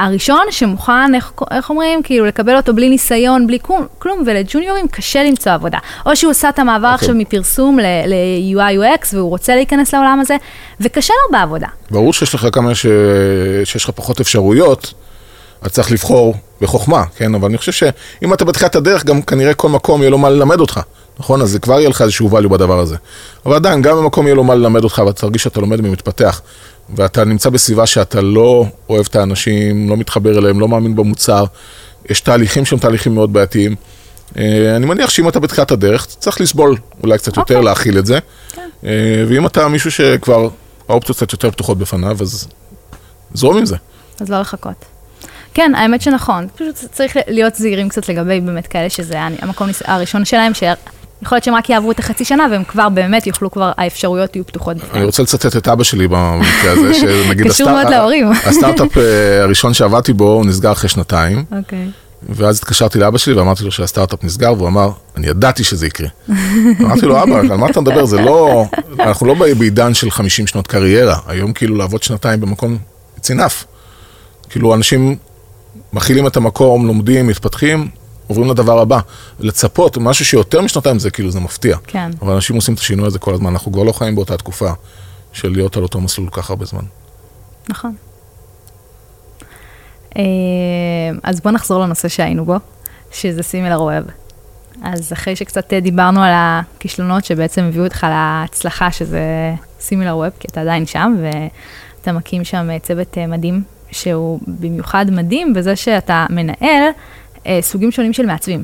[0.05, 5.23] הראשון שמוכן, איך, איך אומרים, כאילו לקבל אותו בלי ניסיון, בלי כלום, כלום, ולג'וניורים קשה
[5.23, 5.77] למצוא עבודה.
[6.05, 6.95] או שהוא עשה את המעבר אוקיי.
[6.95, 10.37] עכשיו מפרסום ל-UI UX והוא רוצה להיכנס לעולם הזה,
[10.81, 11.67] וקשה לו בעבודה.
[11.91, 12.85] ברור שיש לך כמה ש...
[13.63, 14.93] שיש לך פחות אפשרויות,
[15.61, 17.35] אז צריך לבחור בחוכמה, כן?
[17.35, 20.59] אבל אני חושב שאם אתה בתחילת הדרך, גם כנראה כל מקום יהיה לו מה ללמד
[20.59, 20.79] אותך,
[21.19, 21.41] נכון?
[21.41, 22.95] אז זה כבר יהיה לך איזשהו value בדבר הזה.
[23.45, 26.41] אבל עדיין, גם במקום יהיה לו מה ללמד אותך, ואתה תרגיש שאתה לומד ומתפתח,
[26.95, 31.45] ואתה נמצא בסביבה שאתה לא אוהב את האנשים, לא מתחבר אליהם, לא מאמין במוצר,
[32.09, 33.75] יש תהליכים שהם תהליכים מאוד בעייתיים.
[34.37, 37.65] אה, אני מניח שאם אתה בתחילת הדרך, צריך לסבול אולי קצת יותר, אוקיי.
[37.65, 38.19] להכיל את זה.
[38.83, 40.49] אה, ואם אתה מישהו שכבר
[40.89, 42.47] האופציות קצת יותר פתוחות בפניו, אז
[43.33, 43.75] זרום עם זה.
[44.19, 44.85] אז לא לחכות.
[45.53, 50.53] כן, האמת שנכון, פשוט צריך להיות זהירים קצת לגבי באמת כאלה שזה המקום הראשון שלהם,
[51.19, 54.45] שיכול להיות שהם רק יעברו את החצי שנה והם כבר באמת יוכלו כבר, האפשרויות יהיו
[54.45, 55.03] פתוחות אני.
[55.03, 58.31] רוצה לצטט את אבא שלי במקרה הזה, שנגיד קשור מאוד להורים.
[58.47, 61.87] הסטארט-אפ אה, הראשון שעבדתי בו, הוא נסגר אחרי שנתיים, אוקיי.
[62.29, 66.07] ואז התקשרתי לאבא שלי ואמרתי לו שהסטארט-אפ נסגר, והוא אמר, אני ידעתי שזה יקרה.
[66.81, 68.05] אמרתי לו, אבא, על מה אתה מדבר?
[68.05, 68.65] זה לא,
[68.99, 72.77] אנחנו לא בעידן של 50 שנות קריירה, היום כאילו לעבוד שנתיים במקום,
[73.17, 73.65] it's enough.
[74.49, 75.15] כאילו אנשים
[75.93, 77.87] מכילים את המקום, לומדים, מתפתחים,
[78.29, 78.99] עוברים לדבר הבא.
[79.39, 81.77] לצפות, משהו שיותר משנתיים זה כאילו, זה מפתיע.
[81.87, 82.11] כן.
[82.21, 84.71] אבל אנשים עושים את השינוי הזה כל הזמן, אנחנו כבר לא חיים באותה תקופה
[85.33, 86.83] של להיות על אותו מסלול כל כך הרבה זמן.
[87.69, 87.95] נכון.
[90.17, 90.23] אה,
[91.23, 92.55] אז בוא נחזור לנושא שהיינו בו,
[93.11, 94.05] שזה סימילר ווב.
[94.83, 100.47] אז אחרי שקצת אה, דיברנו על הכישלונות שבעצם הביאו אותך להצלחה, שזה סימילר ווב, כי
[100.51, 106.83] אתה עדיין שם, ואתה מקים שם אה, צוות מדהים, שהוא במיוחד מדהים בזה שאתה מנהל
[107.49, 108.63] אה, סוגים שונים של מעצבים.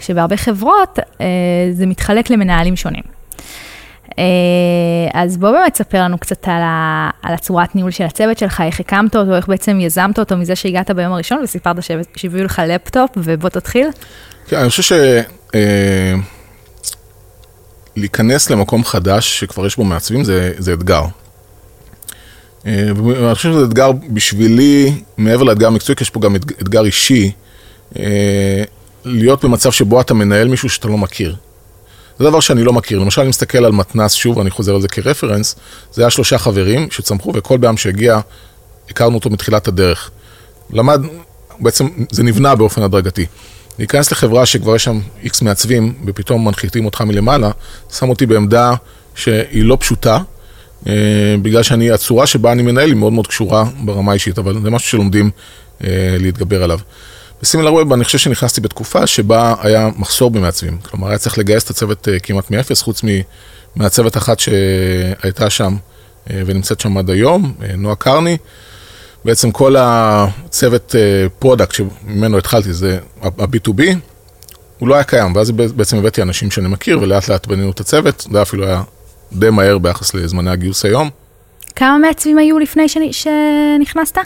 [0.00, 1.26] שבהרבה חברות אה,
[1.72, 3.02] זה מתחלק למנהלים שונים.
[4.18, 4.24] אה,
[5.14, 8.80] אז בוא באמת תספר לנו קצת על, ה, על הצורת ניהול של הצוות שלך, איך
[8.80, 11.76] הקמת אותו, איך בעצם יזמת אותו מזה שהגעת ביום הראשון וסיפרת
[12.16, 13.88] שהביאו לך לפטופ ובוא תתחיל.
[14.48, 14.92] כן, אני חושב ש...
[15.54, 16.14] אה,
[17.96, 21.04] להיכנס למקום חדש שכבר יש בו מעצבים זה, זה אתגר.
[22.66, 26.84] אה, ואני חושב שזה אתגר בשבילי, מעבר לאתגר המקצועי, כי יש פה גם אתג- אתגר
[26.84, 27.32] אישי,
[29.04, 31.36] להיות במצב שבו אתה מנהל מישהו שאתה לא מכיר.
[32.18, 32.98] זה דבר שאני לא מכיר.
[32.98, 35.56] למשל, אני מסתכל על מתנ"ס, שוב, אני חוזר על זה כרפרנס,
[35.92, 38.20] זה היה שלושה חברים שצמחו, וכל פעם שהגיע,
[38.90, 40.10] הכרנו אותו מתחילת הדרך.
[40.70, 41.00] למד,
[41.60, 43.26] בעצם זה נבנה באופן הדרגתי.
[43.78, 47.50] להיכנס לחברה שכבר יש שם איקס מעצבים, ופתאום מנחיתים אותך מלמעלה,
[47.98, 48.74] שם אותי בעמדה
[49.14, 50.18] שהיא לא פשוטה,
[50.86, 50.92] אה,
[51.42, 54.88] בגלל שאני, הצורה שבה אני מנהל היא מאוד מאוד קשורה ברמה האישית, אבל זה משהו
[54.88, 55.30] שלומדים
[55.84, 56.78] אה, להתגבר עליו.
[57.42, 60.78] בסימילר ווב אני חושב שנכנסתי בתקופה שבה היה מחסור במעצבים.
[60.78, 63.02] כלומר, היה צריך לגייס את הצוות אה, כמעט מאפס, חוץ
[63.76, 65.76] ממעצבת אחת שהייתה שם
[66.30, 68.36] אה, ונמצאת שם עד היום, אה, נועה קרני.
[69.24, 70.94] בעצם כל הצוות
[71.38, 73.82] product שממנו התחלתי, זה ה-B2B,
[74.78, 78.26] הוא לא היה קיים, ואז בעצם הבאתי אנשים שאני מכיר, ולאט לאט בנינו את הצוות,
[78.32, 78.82] זה אפילו היה
[79.32, 81.10] די מהר ביחס לזמני הגיוס היום.
[81.76, 83.00] כמה מעצבים היו לפני שנ...
[83.12, 84.18] שנכנסת?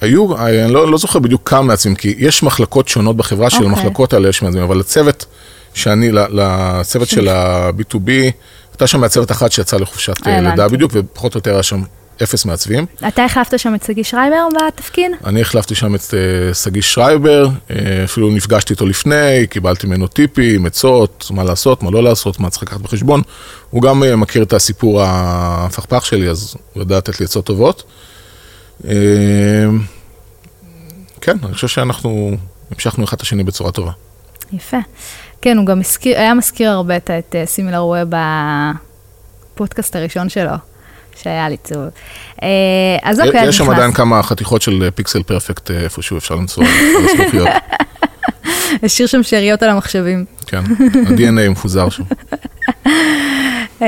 [0.00, 3.58] היו, אני לא, לא זוכר בדיוק כמה מעצבים, כי יש מחלקות שונות בחברה אוקיי.
[3.58, 5.26] שלמחלקות האלה יש מעצבים, אבל הצוות
[5.74, 8.10] שאני, לצוות של ה-B2B,
[8.72, 10.40] הייתה שם מעצבת אחת שיצאה לחופשת אה.
[10.40, 11.82] לידה בדיוק, ופחות או יותר היה שם
[12.22, 12.86] אפס מעצבים.
[13.08, 15.12] אתה החלפת שם את שגיא שרייבר בתפקיד?
[15.24, 20.66] אני החלפתי שם את אה, שגיא שרייבר, אה, אפילו נפגשתי איתו לפני, קיבלתי ממנו טיפים,
[20.66, 23.22] עצות, מה לעשות, מה לא לעשות, מה צריך לקחת בחשבון.
[23.70, 27.82] הוא גם מכיר את הסיפור ההפכפך שלי, אז הוא יודע לתת לי עצות טובות.
[28.84, 28.92] אה,
[31.20, 32.30] כן, אני חושב שאנחנו
[32.70, 33.92] המשכנו אחד את השני בצורה טובה.
[34.52, 34.76] יפה.
[35.42, 37.10] כן, הוא גם הזכיר, היה מזכיר הרבה את-
[37.44, 38.08] סימילר ווב
[39.54, 40.50] בפודקאסט הראשון שלו,
[41.22, 41.82] שהיה לי צור.
[42.42, 42.48] אה,
[43.02, 43.76] אז אוקיי, אז יש שם נכנס.
[43.76, 46.70] עדיין כמה חתיכות של אה, פיקסל פרפקט אה, איפשהו אפשר למצוא על
[47.04, 47.48] הזכוכיות.
[48.82, 50.24] השאיר שם שאריות על המחשבים.
[50.46, 50.58] כן,
[51.06, 52.02] ה-DNA מפוזר שם.
[53.82, 53.86] אה,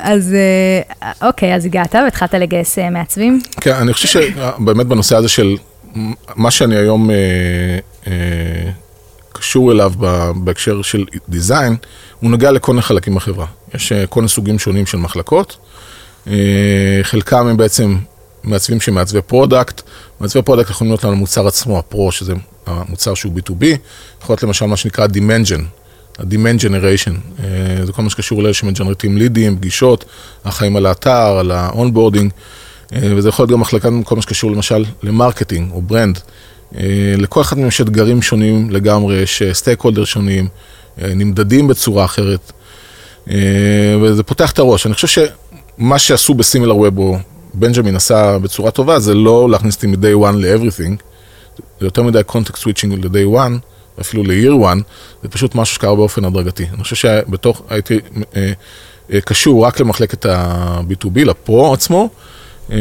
[0.00, 3.40] אז אה, אוקיי, אז הגעת והתחלת לגייס אה, מעצבים.
[3.60, 5.56] כן, אני חושב שבאמת בנושא הזה של
[6.36, 7.10] מה שאני היום
[9.32, 9.92] קשור אליו
[10.36, 11.76] בהקשר של design,
[12.20, 13.46] הוא נוגע לכל מיני חלקים בחברה.
[13.74, 15.56] יש כל מיני סוגים שונים של מחלקות,
[17.02, 17.96] חלקם הם בעצם
[18.44, 19.82] מעצבים שמעצבי product,
[20.20, 22.34] מעצבי product יכולים להיות על המוצר עצמו, ה-Pro, שזה
[22.66, 23.64] המוצר שהוא B2B,
[24.22, 25.62] יכול להיות למשל מה שנקרא demand gen,
[26.18, 30.04] ה-Demand Generation, אה, זה כל מה שקשור לאלה שמג'נרטים לידים, פגישות,
[30.44, 32.30] החיים על האתר, על ה-onboarding,
[32.92, 36.18] אה, וזה יכול להיות גם מחלקה, כל מה שקשור למשל ל-marketing או brand.
[36.76, 40.48] אה, לכל אחד מהם יש אתגרים שונים לגמרי, יש stakeholder שונים,
[40.98, 42.52] נמדדים בצורה אחרת,
[44.02, 44.86] וזה פותח את הראש.
[44.86, 45.26] אני חושב
[45.78, 47.18] שמה שעשו ב-Similarweb, או
[47.54, 50.96] בנג'מין עשה בצורה טובה, זה לא להכניס אותי מ-day one ל-everything,
[51.80, 53.58] זה יותר מדי context switching ל-day one,
[54.00, 54.82] אפילו ל-year one,
[55.22, 56.66] זה פשוט משהו שקרה באופן הדרגתי.
[56.74, 58.00] אני חושב שבתוך, הייתי
[58.36, 58.52] אה,
[59.12, 62.08] אה, קשור רק למחלקת ה-B2B, לפרו עצמו,
[62.70, 62.76] אה,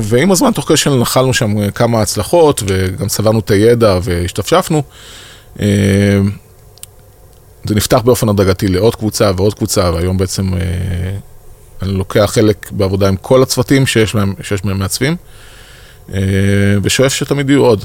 [0.00, 4.82] ועם הזמן, תוך כדי שנחלנו שם כמה הצלחות, וגם צברנו את הידע והשתפשפנו,
[7.64, 10.50] זה נפתח באופן הדרגתי לעוד קבוצה ועוד קבוצה, והיום בעצם
[11.82, 15.16] אני לוקח חלק בעבודה עם כל הצוותים שיש בהם, שיש בהם מעצבים,
[16.82, 17.84] ושואף שתמיד יהיו עוד.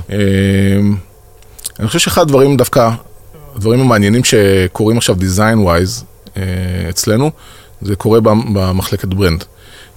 [1.80, 2.90] אני חושב שאחד הדברים דווקא,
[3.56, 6.04] הדברים המעניינים שקורים עכשיו design wise
[6.38, 6.42] אה,
[6.90, 7.32] אצלנו,
[7.82, 9.44] זה קורה במ- במחלקת brand.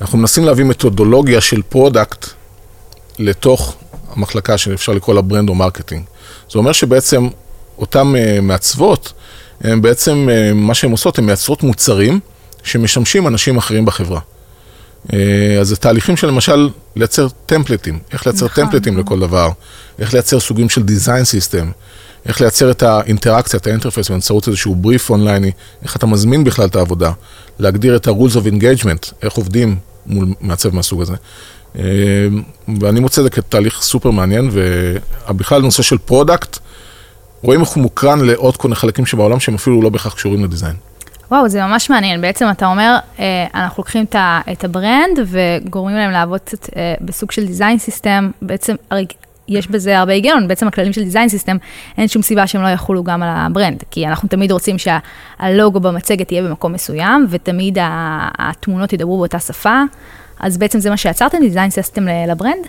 [0.01, 2.27] אנחנו מנסים להביא מתודולוגיה של product
[3.19, 3.77] לתוך
[4.13, 6.03] המחלקה שאפשר לקרוא לה brand או marketing.
[6.53, 7.29] זה אומר שבעצם
[7.79, 9.13] אותן אה, מעצבות,
[9.61, 12.21] הם בעצם, אה, מה שהן עושות, הן מייצרות מוצרים
[12.63, 14.21] שמשמשים אנשים אחרים בחברה.
[15.61, 19.05] אז זה תהליכים של למשל לייצר טמפלטים, איך לייצר נכון, טמפלטים נכון.
[19.05, 19.51] לכל דבר,
[19.99, 21.71] איך לייצר סוגים של design system,
[22.27, 25.51] איך לייצר את האינטראקציה, את ה-interface באמצעות איזשהו בריף אונלייני,
[25.83, 27.13] איך אתה מזמין בכלל את העבודה,
[27.59, 31.15] להגדיר את ה-rules of engagement, איך עובדים מול מעצב מהסוג הזה.
[31.79, 31.83] אה,
[32.81, 36.59] ואני מוצא את זה כתהליך סופר מעניין, ובכלל נושא של product,
[37.43, 40.77] רואים איך הוא מוקרן לעוד כל מיני חלקים שבעולם שהם אפילו לא בהכרח קשורים לדיזיין.
[41.31, 42.21] וואו, זה ממש מעניין.
[42.21, 44.05] בעצם אתה אומר, אה, אנחנו לוקחים
[44.53, 48.31] את ה-brand וגורמים להם לעבוד קצת אה, בסוג של design system.
[48.43, 48.75] בעצם
[49.49, 51.57] יש בזה הרבה היגיון, בעצם הכללים של design system,
[51.99, 53.83] אין שום סיבה שהם לא יחולו גם על ה brand.
[53.91, 57.79] כי אנחנו תמיד רוצים שהלוגו במצגת יהיה במקום מסוים, ותמיד
[58.39, 59.83] התמונות ידברו באותה שפה.
[60.41, 62.67] אז בעצם זה מה שיצרתם, design system ל brand?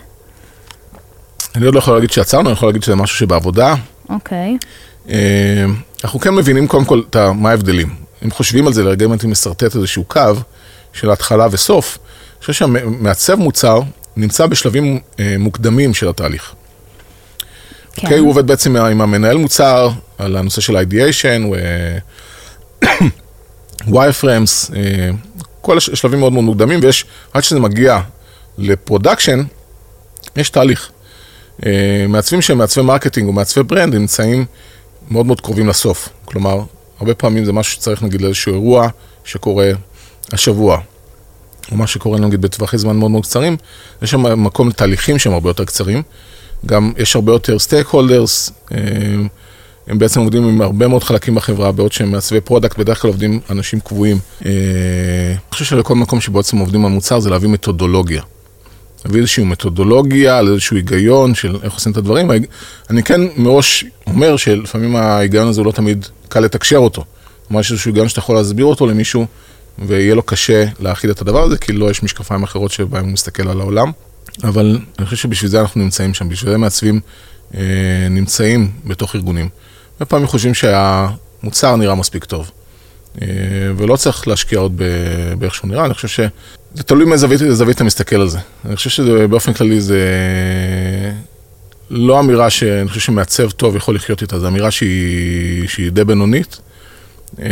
[1.56, 3.74] אני עוד לא יכול להגיד שיצרנו, אני יכול להגיד שזה משהו שבעבודה.
[4.08, 4.58] אוקיי.
[5.08, 5.64] אה,
[6.04, 7.00] אנחנו כן מבינים קודם כל
[7.34, 8.07] מה ההבדלים.
[8.24, 10.20] אם חושבים על זה לרגע, אם הייתי משרטט איזשהו קו
[10.92, 13.80] של התחלה וסוף, אני חושב שהמעצב מוצר
[14.16, 16.52] נמצא בשלבים אה, מוקדמים של התהליך.
[17.94, 18.06] כן.
[18.06, 21.54] אוקיי, הוא עובד בעצם עם המנהל מוצר, על הנושא של ideation,
[23.88, 25.10] wireframes, אה,
[25.60, 28.00] כל הש- השלבים מאוד מאוד מוקדמים, ויש, עד שזה מגיע
[28.58, 29.42] ל production,
[30.36, 30.90] יש תהליך.
[31.66, 34.44] אה, מעצבים שהם מעצבי marketing או מעצבי brand נמצאים
[35.10, 36.08] מאוד מאוד קרובים לסוף.
[36.24, 36.62] כלומר,
[37.00, 38.88] הרבה פעמים זה משהו שצריך נגיד לאיזשהו אירוע
[39.24, 39.70] שקורה
[40.32, 40.78] השבוע,
[41.72, 43.56] או מה שקורה נגיד בטווחי זמן מאוד מאוד קצרים,
[44.02, 46.02] יש שם מקום לתהליכים שהם הרבה יותר קצרים.
[46.66, 48.52] גם יש הרבה יותר stakeholders,
[49.88, 53.40] הם בעצם עובדים עם הרבה מאוד חלקים בחברה, בעוד שהם מעצבי product, בדרך כלל עובדים
[53.50, 54.18] אנשים קבועים.
[54.46, 54.50] אה,
[55.28, 58.22] אני חושב שלכל מקום שבעצם עובדים על מוצר זה להביא מתודולוגיה.
[59.04, 62.30] להביא איזושהי מתודולוגיה, על איזשהו היגיון של איך עושים את הדברים.
[62.90, 67.04] אני כן מראש אומר שלפעמים ההיגיון הזה הוא לא תמיד קל לתקשר אותו.
[67.50, 69.26] יש איזשהו היגיון שאתה יכול להסביר אותו למישהו,
[69.78, 73.48] ויהיה לו קשה להכיל את הדבר הזה, כי לא יש משקפיים אחרות שבהם הוא מסתכל
[73.48, 73.92] על העולם.
[74.44, 77.00] אבל אני חושב שבשביל זה אנחנו נמצאים שם, בשביל זה מעצבים
[77.54, 77.60] אה,
[78.10, 79.48] נמצאים בתוך ארגונים.
[79.94, 82.50] הרבה פעמים חושבים שהמוצר נראה מספיק טוב,
[83.22, 83.26] אה,
[83.76, 84.82] ולא צריך להשקיע עוד
[85.38, 88.38] באיך שהוא נראה, אני חושב שזה תלוי מאיזה זווית אתה מסתכל על זה.
[88.64, 90.02] אני חושב שבאופן כללי זה
[91.90, 96.60] לא אמירה שאני חושב שמעצב טוב יכול לחיות איתה, זו אמירה שהיא, שהיא די בינונית.
[97.40, 97.46] אה,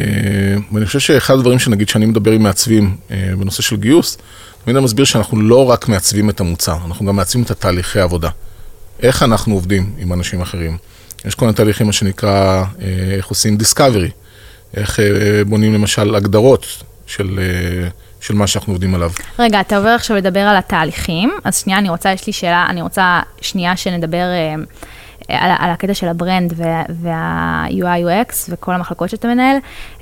[0.72, 4.18] ואני חושב שאחד הדברים שנגיד שאני מדבר עם מעצבים אה, בנושא של גיוס,
[4.64, 8.28] תמיד אני מסביר שאנחנו לא רק מעצבים את המוצר, אנחנו גם מעצבים את התהליכי העבודה.
[9.02, 10.76] איך אנחנו עובדים עם אנשים אחרים.
[11.24, 14.10] יש כל מיני תהליכים, מה שנקרא, אה, איך עושים דיסקאברי,
[14.76, 15.00] איך
[15.46, 16.66] בונים למשל הגדרות
[17.06, 17.40] של,
[18.26, 19.10] של מה שאנחנו עובדים עליו.
[19.38, 22.82] רגע, אתה עובר עכשיו לדבר על התהליכים, אז שנייה, אני רוצה, יש לי שאלה, אני
[22.82, 24.54] רוצה שנייה שנדבר אה,
[25.28, 29.56] על, על הקטע של ה brand וה- וה-UI/UX וכל המחלקות שאתה מנהל.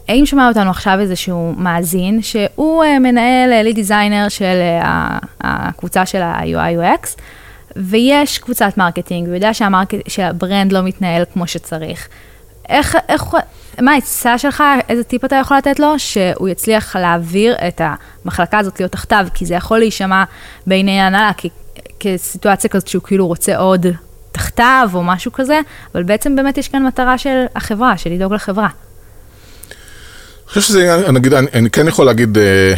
[0.08, 6.22] האם שומע אותנו עכשיו איזשהו מאזין, שהוא אה, מנהל lead designer של אה, הקבוצה של
[6.22, 7.08] ה-UI/UX,
[7.76, 12.08] ויש קבוצת marketing, והוא יודע שה market, שה brand לא מתנהל כמו שצריך.
[12.68, 13.24] איך, איך,
[13.80, 17.80] מה העצה שלך, איזה טיפ אתה יכול לתת לו, שהוא יצליח להעביר את
[18.24, 20.24] המחלקה הזאת להיות תחתיו, כי זה יכול להישמע
[20.66, 21.30] בעיני ההנהלה
[22.00, 23.86] כסיטואציה כזאת שהוא כאילו רוצה עוד
[24.32, 25.60] תחתיו או משהו כזה,
[25.94, 28.68] אבל בעצם באמת יש כאן מטרה של החברה, של לדאוג לחברה.
[28.68, 32.74] אני חושב שזה, נגיד, אני, אני כן יכול להגיד, אה,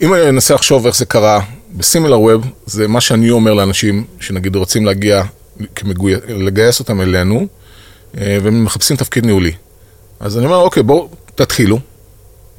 [0.00, 1.40] אם אני אנסה לחשוב איך זה קרה
[1.72, 5.22] בסימילר ווב, זה מה שאני אומר לאנשים שנגיד רוצים להגיע,
[5.74, 6.14] כמגוי...
[6.28, 7.46] לגייס אותם אלינו,
[8.14, 9.52] והם מחפשים תפקיד ניהולי.
[10.20, 11.78] אז אני אומר, אוקיי, בואו תתחילו,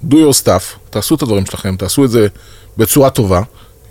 [0.10, 2.28] do your stuff, תעשו את הדברים שלכם, תעשו את זה
[2.78, 3.42] בצורה טובה,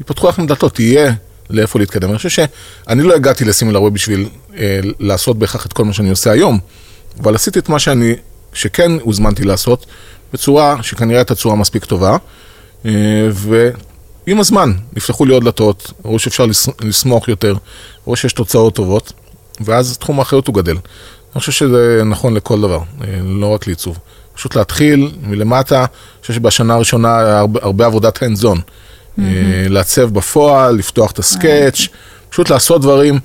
[0.00, 1.12] יפתחו לכם דלתות, תהיה
[1.50, 2.08] לאיפה להתקדם.
[2.08, 6.10] אני חושב שאני לא הגעתי לסימילר ווב בשביל אה, לעשות בהכרח את כל מה שאני
[6.10, 6.58] עושה היום,
[7.20, 8.14] אבל עשיתי את מה שאני,
[8.52, 9.86] שכן הוזמנתי לעשות,
[10.32, 12.16] בצורה שכנראה הייתה צורה מספיק טובה,
[12.86, 12.90] אה,
[13.32, 17.54] ועם הזמן נפתחו לי עוד דלתות, ראו שאפשר לס- לסמוך יותר,
[18.06, 19.12] ראו שיש תוצאות טובות,
[19.60, 20.76] ואז תחום האחריות הוא גדל.
[21.38, 23.98] אני חושב שזה נכון לכל דבר, אה, לא רק לעיצוב.
[24.34, 25.86] פשוט להתחיל מלמטה, אני
[26.20, 28.58] חושב שבשנה הראשונה הרבה, הרבה עבודת hands on.
[29.18, 29.24] אה,
[29.68, 31.88] לעצב בפועל, לפתוח את הסקאץ',
[32.30, 33.18] פשוט לעשות דברים,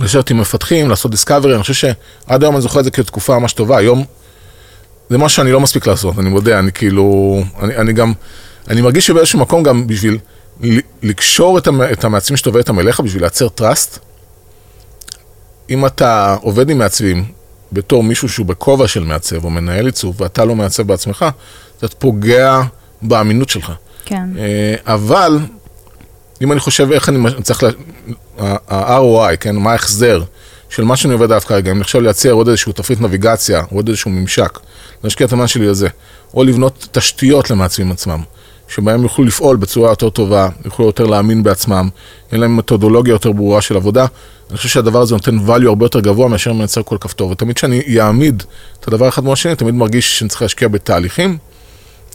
[0.00, 3.52] לשבת עם מפתחים, לעשות דיסקאברי, אני חושב שעד היום אני זוכר את זה כתקופה ממש
[3.52, 4.04] טובה, היום
[5.10, 8.12] זה משהו שאני לא מספיק לעשות, אני מודה, אני כאילו, אני, אני גם,
[8.68, 10.18] אני מרגיש שבאיזשהו מקום גם בשביל
[11.02, 13.98] לקשור את, המ, את המעצבים שאתה עובד איתם אליך, בשביל לייצר trust,
[15.70, 17.24] אם אתה עובד עם מעצבים
[17.72, 21.24] בתור מישהו שהוא בכובע של מעצב או מנהל עיצוב, ואתה לא מעצב בעצמך,
[21.78, 22.62] אתה פוגע
[23.02, 23.72] באמינות שלך.
[24.04, 24.28] כן.
[24.38, 25.38] אה, אבל,
[26.42, 27.70] אם אני חושב איך אני צריך, ל-
[28.68, 30.22] ה-ROI, כן, מה ההחזר
[30.68, 33.88] של מה שאני עובד עליו כרגע, אם אני עכשיו לייצר עוד איזשהו תפריט נביגציה, עוד
[33.88, 34.58] איזשהו ממשק,
[35.04, 35.88] להשקיע את הזמן שלי לזה,
[36.34, 38.22] או לבנות תשתיות למעצבים עצמם,
[38.68, 41.88] שבהם יוכלו לפעול בצורה יותר טובה, יוכלו יותר להאמין בעצמם,
[42.32, 44.06] יהיה להם מתודולוגיה יותר ברורה של עבודה,
[44.50, 48.00] אני חושב שהדבר הזה נותן value הרבה יותר גבוה מאשר מייצר כל כפתור, ותמיד כשאני
[48.00, 48.42] אעמיד
[48.80, 51.38] את הדבר אחד מול השני, תמיד מרגיש שאני צריך להשקיע בתהליכים,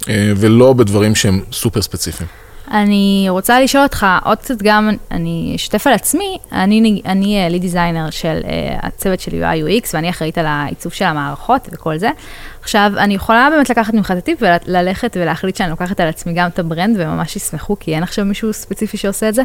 [0.09, 2.40] אה, ולא בדברים שהם סופר ספציפיים.
[2.71, 8.09] אני רוצה לשאול אותך עוד קצת גם, אני אשתף על עצמי, אני, אני lead designer
[8.09, 8.47] של uh,
[8.85, 12.09] הצוות של UI UX ואני אחראית על העיצוב של המערכות וכל זה.
[12.61, 16.47] עכשיו, אני יכולה באמת לקחת ממך את הטיפ וללכת ולהחליט שאני לוקחת על עצמי גם
[16.47, 19.43] את ה brand וממש ישמחו, כי אין עכשיו מישהו ספציפי שעושה את זה,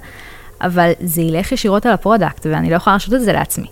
[0.61, 3.67] אבל זה ילך ישירות על ה product ואני לא יכולה להרשות את זה לעצמי.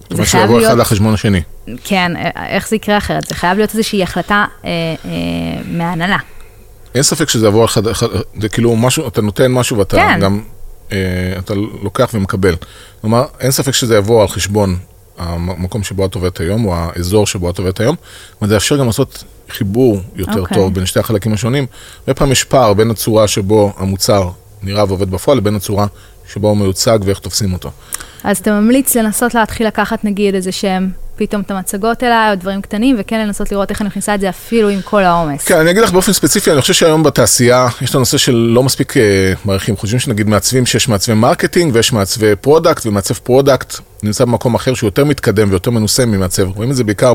[0.00, 1.42] זאת אומרת שיבוא אחד לחשבון השני.
[1.84, 2.12] כן,
[2.48, 3.24] איך זה יקרה אחרת?
[3.28, 4.70] זה חייב להיות איזושהי החלטה אה,
[5.04, 5.10] אה,
[5.66, 6.18] מההנהלה.
[6.94, 8.06] אין ספק שזה יבוא אחד, אחד,
[8.40, 10.20] זה כאילו משהו, אתה נותן משהו ואתה כן.
[10.20, 10.40] גם,
[10.92, 10.98] אה,
[11.38, 12.54] אתה לוקח ומקבל.
[13.00, 14.76] כלומר, אין ספק שזה יבוא על חשבון
[15.18, 17.96] המקום שבו את עובדת היום, או האזור שבו את עובדת היום,
[18.42, 20.56] וזה יאפשר גם לעשות חיבור יותר אוקיי.
[20.56, 21.66] טוב בין שתי החלקים השונים.
[22.00, 24.30] הרבה פעמים יש פער בין הצורה שבו המוצר
[24.62, 25.86] נראה ועובד בפועל, לבין הצורה
[26.32, 27.70] שבו הוא מיוצג ואיך תופסים אותו.
[28.24, 32.62] אז אתה ממליץ לנסות להתחיל לקחת נגיד איזה שהם פתאום את המצגות אליי, או דברים
[32.62, 35.44] קטנים, וכן לנסות לראות איך אני מכניסה את זה אפילו עם כל העומס.
[35.44, 38.62] כן, אני אגיד לך באופן ספציפי, אני חושב שהיום בתעשייה יש את הנושא של לא
[38.62, 39.02] מספיק אה,
[39.44, 39.76] מעריכים.
[39.76, 44.88] חושבים שנגיד מעצבים, שיש מעצבי marketing ויש מעצבי product, ומעצב product נמצא במקום אחר שהוא
[44.88, 46.48] יותר מתקדם ויותר מנוסה ממעצב.
[46.56, 47.12] רואים את זה בעיקר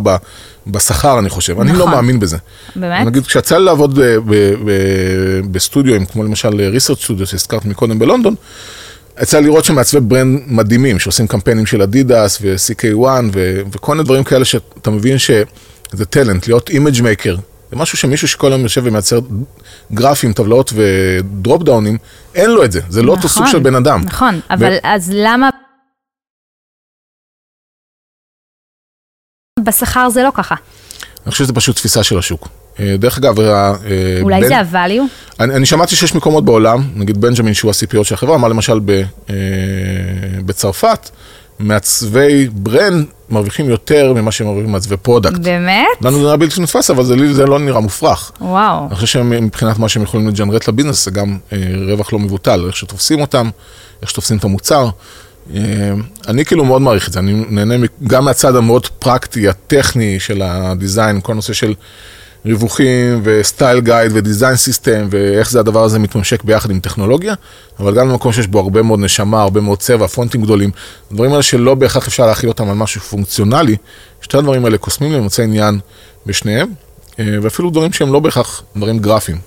[0.67, 1.59] בשכר, אני חושב.
[1.59, 1.91] אני לא נכון.
[1.91, 2.37] מאמין בזה.
[2.75, 3.07] באמת?
[3.07, 3.99] נגיד, כשיצא לי לעבוד
[5.51, 8.35] בסטודיו, כמו למשל Research Studio שהזכרת מקודם בלונדון,
[9.21, 14.23] יצא לראות שם מעצבי brand מדהימים, שעושים קמפיינים של אדידס ו-CK1 ו- וכל מיני דברים
[14.23, 17.35] כאלה שאתה מבין שזה טלנט, להיות image maker.
[17.71, 19.19] זה משהו שמישהו שכל היום יושב ומייצר
[19.91, 21.97] גרפים, טבלאות ו drop down ים,
[22.35, 24.01] אין לו את זה, זה לא אותו סוג נכון, של בן אדם.
[24.05, 25.49] נכון, אבל אז למה...
[29.63, 30.55] בשכר זה לא ככה.
[31.23, 32.47] אני חושב שזה פשוט תפיסה של השוק.
[32.79, 33.73] אה, דרך אגב, אה,
[34.21, 35.01] אולי בן- זה ה-value?
[35.39, 38.91] אני, אני שמעתי שיש מקומות בעולם, נגיד בנג'מין שהוא ה-CPO של החברה, אמר למשל ב,
[38.91, 39.35] אה,
[40.45, 41.09] בצרפת,
[41.59, 45.37] מעצבי brand מרוויחים יותר ממה שהם מרוויחים מעצבי product.
[45.39, 45.85] באמת?
[46.01, 48.31] לנו זה נראה בלתי נתפס, אבל זה, לי זה לא נראה מופרך.
[48.41, 48.85] וואו.
[48.87, 52.19] אני חושב שמבחינת מה שהם יכולים ל generate ל business, זה גם אה, רווח לא
[52.19, 53.49] מבוטל, איך שתופסים אותם,
[54.01, 54.89] איך שתופסים את המוצר.
[55.55, 55.59] אה,
[56.27, 57.75] אני כאילו מאוד מעריך את זה, אני נהנה
[58.07, 61.73] גם מהצד המאוד פרקטי, הטכני של ה design, כל נושא של
[62.45, 67.33] ריווחים ו style guide ו design system, ואיך זה הדבר הזה מתממשק ביחד עם טכנולוגיה,
[67.79, 70.71] אבל גם במקום שיש בו הרבה מאוד נשמה, הרבה מאוד צבע, פונטים גדולים,
[71.11, 73.75] דברים האלה שלא בהכרח אפשר להכיל אותם על משהו פונקציונלי,
[74.21, 75.79] שתי הדברים האלה קוסמים לי, מוצא עניין
[76.25, 76.67] בשניהם,
[77.19, 79.37] אה, ואפילו דברים שהם לא בהכרח דברים גרפיים.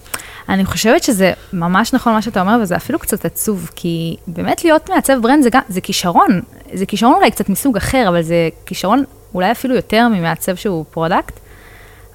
[0.48, 4.90] אני חושבת שזה ממש נכון מה שאתה אומר, וזה אפילו קצת עצוב, כי באמת להיות
[4.90, 6.40] מעצב brand זה גם, זה כישרון,
[6.74, 11.40] זה כישרון אולי קצת מסוג אחר, אבל זה כישרון אולי אפילו יותר ממעצב שהוא product.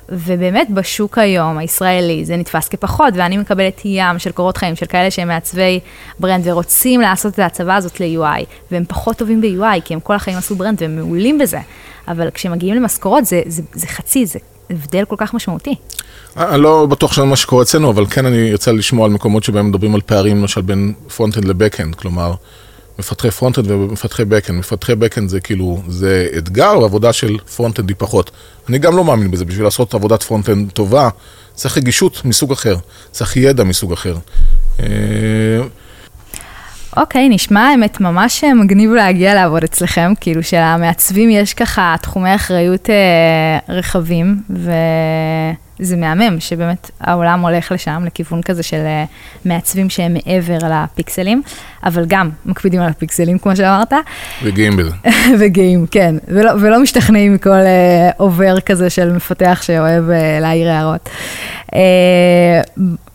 [0.09, 5.11] ובאמת בשוק היום הישראלי זה נתפס כפחות, ואני מקבלת ים של קורות חיים של כאלה
[5.11, 5.79] שהם מעצבי
[6.19, 10.37] brand ורוצים לעשות את ההסבה הזאת ל-UI, והם פחות טובים ב-UI, כי הם כל החיים
[10.37, 11.59] עשו brand והם מעולים בזה.
[12.07, 14.39] אבל כשמגיעים למשכורות זה, זה, זה חצי, זה
[14.69, 15.75] הבדל כל כך משמעותי.
[16.37, 19.69] אני לא בטוח שזה מה שקורה אצלנו, אבל כן אני יוצא לשמוע על מקומות שבהם
[19.69, 22.33] מדברים על פערים, למשל בין front-end ל back-end, כלומר,
[22.99, 24.59] מפתחי front-end ומפתחי back-end.
[24.59, 28.31] מפתחי back-end זה כאילו, זה אתגר, ועבודה של front-end היא פחות.
[28.69, 31.09] אני גם לא מאמין בזה, בשביל לעשות עבודת front-end טובה,
[31.53, 32.75] צריך רגישות מסוג אחר,
[33.11, 34.15] צריך ידע מסוג אחר.
[34.79, 34.85] אה,
[36.97, 43.75] אוקיי, נשמע האמת ממש מגניב להגיע לעבוד אצלכם, כאילו שלמעצבים יש ככה תחומי אחריות אה,
[43.75, 44.41] רחבים,
[45.79, 49.05] וזה מהמם שבאמת העולם הולך לשם, לכיוון כזה של אה,
[49.45, 51.41] מעצבים שהם מעבר לפיקסלים,
[51.83, 53.93] אבל גם מקפידים על הפיקסלים, כמו שאמרת,
[54.43, 54.91] וגאים בזה.
[55.39, 61.09] וגאים, כן, ולא, ולא משתכנעים מכל אה, עובר כזה של מפתח שאוהב אה, להעיר הערות.
[61.73, 62.61] אה,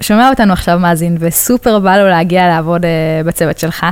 [0.01, 2.91] שומע אותנו עכשיו מאזין, וסופר בא לו להגיע לעבוד אה,
[3.25, 3.87] בצוות שלך.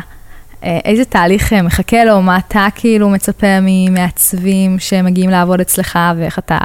[0.85, 6.59] איזה תהליך מחכה לו, מה אתה כאילו מצפה ממעצבים שמגיעים לעבוד אצלך, ואיך אתה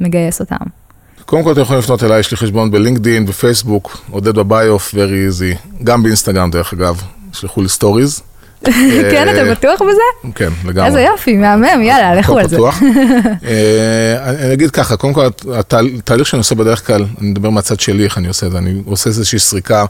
[0.00, 0.85] מגייס אותם?
[1.26, 4.96] קודם כל אתם יכולים לפנות אליי, יש לי חשבון בלינקדין, בפייסבוק, עודד בביוף, very
[5.30, 8.20] easy, גם באינסטגרם דרך אגב, שלחו לי stories.
[9.12, 10.30] כן, אתה בטוח בזה?
[10.34, 10.86] כן, לגמרי.
[10.88, 12.56] איזה יופי, מהמם, יאללה, לכו על זה.
[13.44, 17.80] אה, אני אגיד ככה, קודם כל, התהל- התהליך שאני עושה בדרך כלל, אני מדבר מהצד
[17.80, 19.84] שלי איך אני עושה את זה, אני עושה איזושהי סריקה,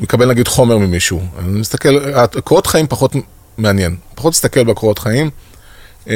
[0.00, 3.12] מקבל נגיד חומר ממישהו, אני מסתכל, הקורות חיים פחות
[3.58, 5.30] מעניין, פחות מסתכל בקורות חיים,
[6.08, 6.14] אה,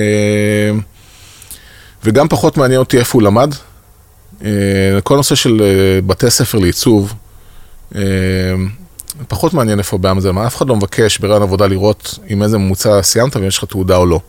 [2.04, 3.54] וגם פחות מעניין אותי איפה הוא למד.
[4.44, 7.14] אה, כל נושא של אה, בתי ספר לעיצוב,
[7.94, 8.02] אה,
[9.28, 13.02] פחות מעניין איפה בעם זה, אף אחד לא מבקש ברעיון עבודה לראות עם איזה ממוצע
[13.02, 14.20] סיימת ואם יש לך תעודה או לא.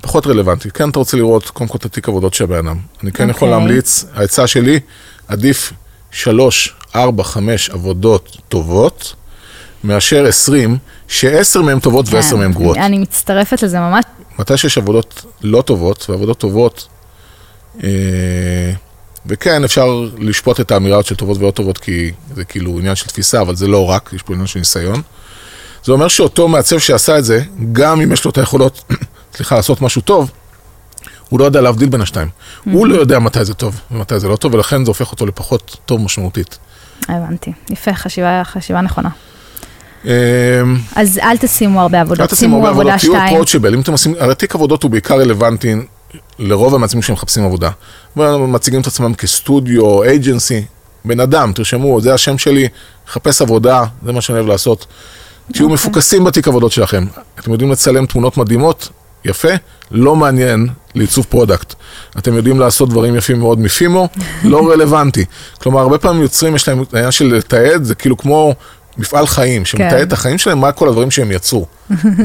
[0.00, 0.70] פחות רלוונטי.
[0.70, 2.76] כן, אתה רוצה לראות קודם כל את התיק עבודות של הבן אדם.
[3.02, 3.60] אני כן יכול אוקיי.
[3.60, 4.80] להמליץ, העצה שלי,
[5.28, 5.72] עדיף
[6.10, 9.14] שלוש, ארבע, חמש עבודות טובות,
[9.84, 10.78] מאשר עשרים,
[11.08, 12.76] שעשר מהן טובות ועשר מהן גרועות.
[12.76, 14.04] כן, אני מצטרפת לזה ממש.
[14.38, 16.88] מתי שיש עבודות לא טובות, ועבודות טובות,
[17.84, 17.88] אה,
[19.26, 23.40] וכן, אפשר לשפוט את האמירה של טובות ולא טובות, כי זה כאילו עניין של תפיסה,
[23.40, 25.02] אבל זה לא רק, יש פה עניין של ניסיון.
[25.84, 27.42] זה אומר שאותו מעצב שעשה את זה,
[27.72, 28.84] גם אם יש לו את היכולות,
[29.34, 30.30] סליחה, לעשות משהו טוב,
[31.28, 32.28] הוא לא יודע להבדיל בין השתיים.
[32.64, 35.76] הוא לא יודע מתי זה טוב ומתי זה לא טוב, ולכן זה הופך אותו לפחות
[35.86, 36.58] טוב משמעותית.
[37.08, 37.52] הבנתי.
[37.70, 39.08] יפה, חשיבה, חשיבה נכונה.
[40.04, 40.10] אמ,
[40.96, 43.40] אז אל תשימו הרבה עבודות, אל תשימו הרבה עבודות, תהיו שתיים.
[43.40, 45.74] approachable, אם אתם עושים, הרי תיק עבודות הוא בעיקר רלוונטי
[46.40, 47.70] לרוב המעצבים שמחפשים עבודה.
[48.16, 50.64] ומציגים את עצמם כסטודיו, agency,
[51.04, 52.68] בן אדם, תרשמו, זה השם שלי,
[53.08, 54.86] מחפש עבודה, זה מה שאני אוהב לעשות.
[55.52, 55.74] תהיו אוקיי.
[55.74, 57.04] מפוקסים בתיק עבודות שלכם.
[57.38, 58.88] אתם יודעים לצלם תמונות מדהימות,
[59.24, 59.48] יפה,
[59.90, 61.74] לא מעניין לעיצוב product.
[62.18, 64.08] אתם יודעים לעשות דברים יפים מאוד מפימו,
[64.44, 65.24] לא רלוונטי.
[65.62, 68.54] כלומר, הרבה פעמים יוצרים, יש להם העניין של לתעד, זה כאילו כמו
[68.98, 70.02] מפעל חיים, שמתעד כן.
[70.02, 71.66] את החיים שלהם, מה כל הדברים שהם יצרו.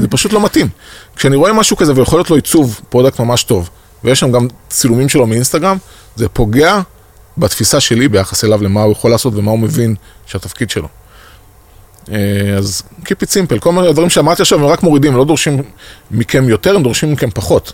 [0.01, 0.67] זה פשוט לא מתאים.
[1.15, 3.69] כשאני רואה משהו כזה ויכול להיות לו עיצוב product ממש טוב,
[4.05, 5.77] ויש שם גם צילומים שלו מאינסטגרם,
[6.15, 6.81] זה פוגע
[7.37, 9.95] בתפיסה שלי ביחס אליו למה הוא יכול לעשות ומה הוא מבין
[10.25, 10.87] שהתפקיד שלו.
[12.11, 15.25] אה, אז keep it simple, כל מיני הדברים שאמרתי עכשיו הם רק מורידים, הם לא
[15.25, 15.63] דורשים
[16.11, 17.73] מכם יותר, הם דורשים מכם פחות.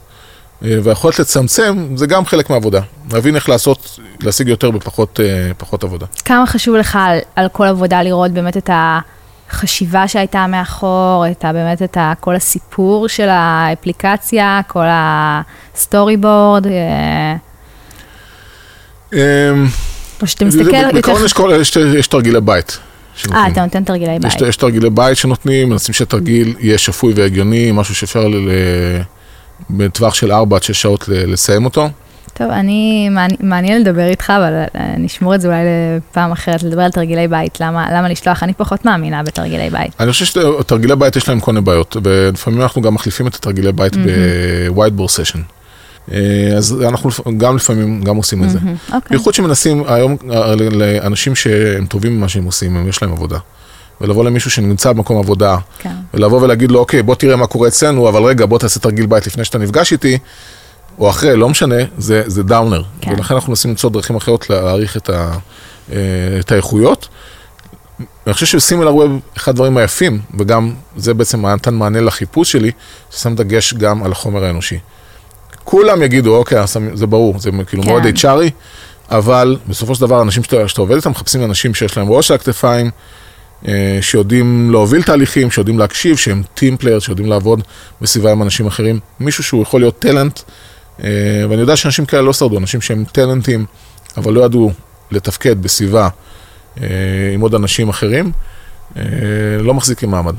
[0.66, 2.82] אה, והיכולת לצמצם זה גם חלק מהעבודה.
[3.14, 5.52] להבין איך לעשות, להשיג יותר בפחות אה,
[5.82, 6.06] עבודה.
[6.26, 8.70] כמה חשוב לך על, על כל עבודה לראות באמת את
[9.52, 16.68] החשיבה שהייתה מאחור, את ה, באמת את ה, כל הסיפור של האפליקציה, כל ה storyboard,
[16.68, 17.36] אה,
[19.14, 19.20] אה,
[20.22, 20.92] או שאתה מסתכל.
[20.94, 22.78] בעיקרון יש כל- יש- יש תרגילי בית.
[23.16, 23.44] שנותנים.
[23.44, 24.42] אה, אתה נותן תרגילי יש, בית.
[24.50, 29.02] יש תרגילי בית שנותנים, מנסים שהתרגיל יהיה שפוי והגיוני, משהו שאפשר ל- ל-
[29.70, 31.90] בטווח של 4 עד 6 שעות ל- לסיים אותו.
[32.34, 35.58] טוב, אני, מעני- מעניין לדבר איתך, אבל אה, נשמור את זה אולי
[36.12, 38.44] לפעם אחרת, לדבר על תרגילי בית, למה, למה לשלוח?
[38.44, 39.92] אני פחות מאמינה בתרגילי בית.
[40.00, 43.72] אני חושב שתרגילי בית יש להם כל מיני בעיות, ולפעמים אנחנו גם מחליפים את התרגילי
[43.72, 45.40] בית ב-whiteboard session.
[46.12, 46.18] אה,
[46.58, 48.60] אז אנחנו גם לפעמים גם עושים את זה.
[48.62, 49.00] מהמם, אוקיי.
[49.10, 53.38] בייחוד שמנסים היום אה, לאנשים שהם טובים במה שהם עושים, הם- יש להם עבודה.
[54.02, 55.90] ולבוא למישהו שנמצא במקום עבודה, כן.
[56.14, 59.28] ולבוא ולהגיד לו, אוקיי, בוא תראה מה קורה אצלנו, אבל רגע, בוא תעשה תרגיל בית
[59.28, 60.18] לפני שאתה נפגש איתי,
[61.00, 62.84] או אחרי, לא משנה, זה, זה downer.
[63.02, 63.12] כן.
[63.12, 65.38] ולכן אנחנו מנסים למצוא דרכים אחרות להעריך את, ה,
[65.92, 65.98] אה,
[66.40, 67.08] את האיכויות.
[68.28, 72.72] אני חושב ש Similarweb, אחד הדברים היפים, וגם זה בעצם נתן מענה לחיפוש שלי,
[73.12, 74.80] ששם דגש גם על החומר האנושי.
[75.64, 76.60] כולם יגידו, אוקיי,
[76.94, 77.90] זה ברור, זה כאילו כן.
[77.90, 78.50] מאוד HR י,
[79.12, 82.36] אבל בסופו של דבר, אנשים שאתה, שאתה עובד איתם, מחפשים אנשים שיש להם ראש על
[82.36, 82.92] הכתפיים,
[83.68, 87.64] אה, שיודעים להוביל תהליכים, שיודעים להקשיב, שהם team player, שיודעים לעבוד
[88.02, 89.00] בסביבה עם אנשים אחרים.
[89.20, 90.40] מישהו שהוא יכול להיות טלנט,
[91.50, 93.66] ואני יודע שאנשים כאלה לא שרדו, אנשים שהם טלנטים,
[94.18, 94.72] אבל לא ידעו
[95.12, 96.10] לתפקד בסביבה
[96.82, 96.88] אה,
[97.34, 98.32] עם עוד אנשים אחרים,
[98.98, 99.04] אה,
[99.60, 100.36] לא מחזיקים מעמד.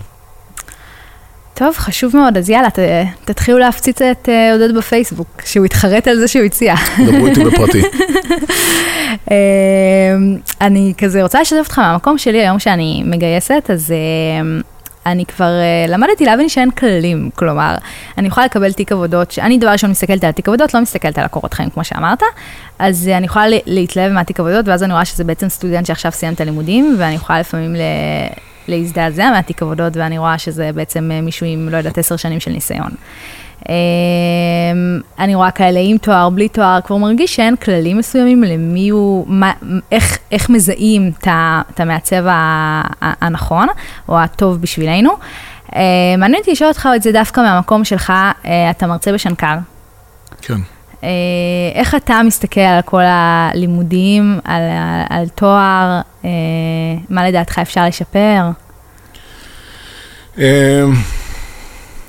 [1.55, 2.79] טוב, חשוב מאוד, אז יאללה, ת,
[3.25, 6.75] תתחילו להפציץ את אה, עודד בפייסבוק, שהוא יתחרט על זה שהוא הציע.
[7.07, 7.83] דברו איתי בפרטי.
[9.31, 9.37] אה,
[10.61, 14.61] אני כזה רוצה לשתף אותך מהמקום שלי היום שאני מגייסת, אז אה,
[15.07, 17.75] אני כבר אה, למדתי להבין שאין כללים, כלומר,
[18.19, 21.25] אני יכולה לקבל תיק עבודות, שאני דבר ראשון מסתכלת על תיק עבודות, לא מסתכלת על
[21.25, 22.23] הקורות חיים, כמו שאמרת,
[22.79, 26.35] אז אה, אני יכולה להתלהב מהתיק עבודות, ואז אני רואה שזה בעצם סטודנט שעכשיו סיים
[26.35, 27.77] את הלימודים, ואני יכולה לפעמים.
[28.69, 32.51] להזדעזע מהתיק עבודות, ואני רואה שזה בעצם אה, מישהו עם, לא יודעת, עשר שנים של
[32.51, 32.91] ניסיון.
[33.69, 33.75] אמ,
[35.19, 39.53] אני רואה כאלה עם תואר, בלי תואר, כבר מרגיש שאין כללים מסוימים למי הוא, מה,
[39.93, 41.11] איך, איך מזהים
[41.71, 42.25] את המעצב
[43.01, 43.69] הנכון,
[44.09, 45.11] או הטוב בשבילנו.
[45.77, 45.81] אמ,
[46.19, 48.13] מעניין אותי לשאול אותך את זה דווקא מהמקום שלך,
[48.47, 49.55] אה, אתה מרצה בשנקר.
[50.43, 50.55] כן.
[51.05, 51.09] אה,
[51.75, 56.31] איך אתה מסתכל על כל הלימודים, על, ה- על תואר, אה,
[57.11, 58.43] מה לדעתך אפשר לשפר?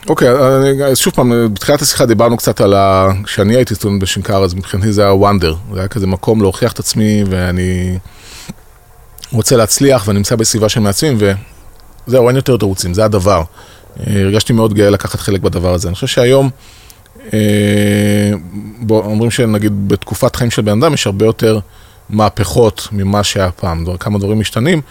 [0.09, 3.07] אוקיי, אני- אז שוב פעם, בתחילת השיחה דיברנו קצת על ה...
[3.23, 5.55] כשאני הייתי סטודנט בשנקר, אז מבחינתי זה היה וונדר.
[5.73, 7.97] זה היה כזה מקום להוכיח את עצמי, ואני
[9.31, 11.17] רוצה להצליח, ואני נמצא בסביבה של מעצבים,
[12.07, 13.41] וזהו, אין יותר תירוצים, זה הדבר.
[13.99, 15.87] אה, הרגשתי מאוד גאה לקחת חלק בדבר הזה.
[15.87, 16.49] אני חושב שהיום,
[17.33, 18.31] אה,
[18.79, 21.59] בוא, אומרים שנגיד בתקופת חיים של בן אדם יש הרבה יותר
[22.09, 24.81] מהפכות ממה שהיה פעם, כמה דברים משתנים.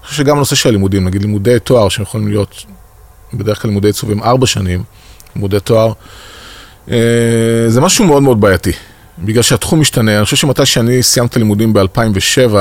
[0.00, 2.64] אני חושב שגם הנושא של הלימודים, נגיד לימודי תואר שיכולים להיות
[3.34, 4.82] בדרך כלל לימודי עיצוב הם ארבע שנים,
[5.36, 5.92] לימודי תואר,
[6.90, 6.96] אה,
[7.68, 8.72] זה משהו מאוד מאוד בעייתי,
[9.18, 10.16] בגלל שהתחום משתנה.
[10.16, 12.56] אני חושב שמתי שאני סיימתי לימודים ב-2007,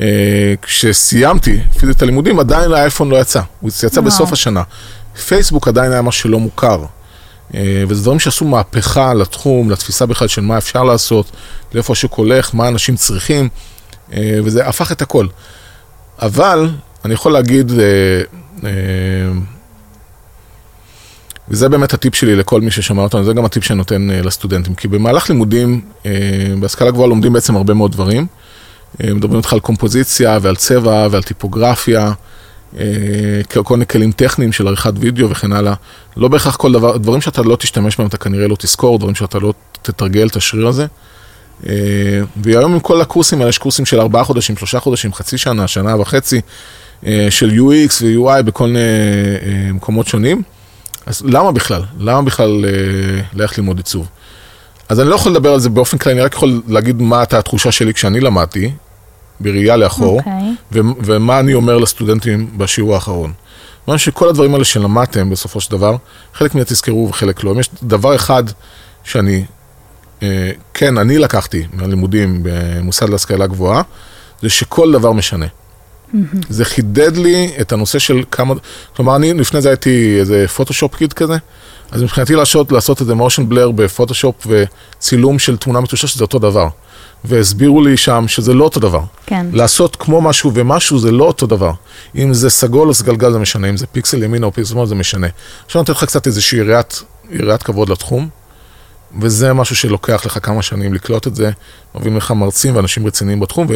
[0.00, 4.00] אה, כשסיימתי פיזית את הלימודים, עדיין האייפון לא יצא, הוא יצא.
[4.00, 4.62] בסוף השנה.
[5.26, 6.84] פייסבוק עדיין היה משהו שלא מוכר.
[7.54, 11.30] אה, וזה דברים שעשו מהפכה לתחום, לתפיסה בכלל של מה אפשר לעשות,
[11.74, 13.48] לאיפה השוק הולך, מה אנשים צריכים,
[14.44, 15.26] וזה הפך את הכל.
[16.22, 16.68] אבל
[17.04, 17.72] אני יכול להגיד,
[21.48, 24.74] וזה באמת הטיפ שלי לכל מי ששמע אותנו, זה גם הטיפ שאני נותן אה, לסטודנטים.
[24.74, 26.12] כי במהלך לימודים, אה,
[26.60, 28.26] בהשכלה גבוהה לומדים בעצם הרבה מאוד דברים.
[29.04, 32.12] אה, מדברים איתך על קומפוזיציה ועל צבע ועל טיפוגרפיה,
[33.64, 35.74] כל מיני כלים טכניים של עריכת וידאו וכן הלאה.
[36.16, 39.38] לא בהכרח כל דבר, דברים שאתה לא תשתמש בהם, אתה כנראה לא תזכור, דברים שאתה
[39.38, 40.86] לא תתרגל את השריר הזה.
[42.36, 46.00] והיום עם כל הקורסים האלה, יש קורסים של ארבעה חודשים, שלושה חודשים, חצי שנה, שנה
[46.00, 46.40] וחצי,
[47.30, 48.78] של UX ו-UI בכל מיני
[49.72, 50.42] מקומות שונים.
[51.06, 51.82] אז למה בכלל?
[51.98, 54.08] למה בכלל אה, ללכת ללמוד עיצוב?
[54.88, 57.38] אז אני לא יכול לדבר על זה באופן כללי, אני רק יכול להגיד מה הייתה
[57.38, 58.72] התחושה שלי כשאני למדתי,
[59.40, 60.54] בראייה לאחור, אוקיי.
[60.72, 63.32] ו- ומה אני אומר לסטודנטים בשיעור האחרון.
[63.88, 65.96] אני חושב שכל הדברים האלה שלמדתם בסופו של דבר,
[66.34, 67.52] חלק מהם תזכרו וחלק לא.
[67.52, 68.42] אם יש דבר אחד
[69.04, 69.44] שאני,
[70.22, 73.82] אה, כן, אני לקחתי מהלימודים במוסד להשכלה גבוהה,
[74.42, 75.46] זה שכל דבר משנה.
[76.48, 78.54] זה חידד לי את הנושא של כמה,
[78.96, 81.36] כלומר אני לפני זה הייתי איזה פוטושופ קיד כזה,
[81.90, 86.68] אז מבחינתי לעשות, לעשות איזה מושן בלר בפוטושופ וצילום של תמונה מטושטשת זה אותו דבר.
[87.24, 89.00] והסבירו לי שם שזה לא אותו דבר.
[89.26, 89.46] כן.
[89.52, 91.72] לעשות כמו משהו ומשהו זה לא אותו דבר.
[92.16, 94.94] אם זה סגול או סגלגל זה משנה, אם זה פיקסל ימינה או פיקסל שמאל זה
[94.94, 95.26] משנה.
[95.66, 98.28] עכשיו אני נותן לך קצת איזושהי יריית, יריית כבוד לתחום,
[99.20, 101.50] וזה משהו שלוקח לך כמה שנים לקלוט את זה,
[101.94, 103.66] מביאים לך מרצים ואנשים רציניים בתחום,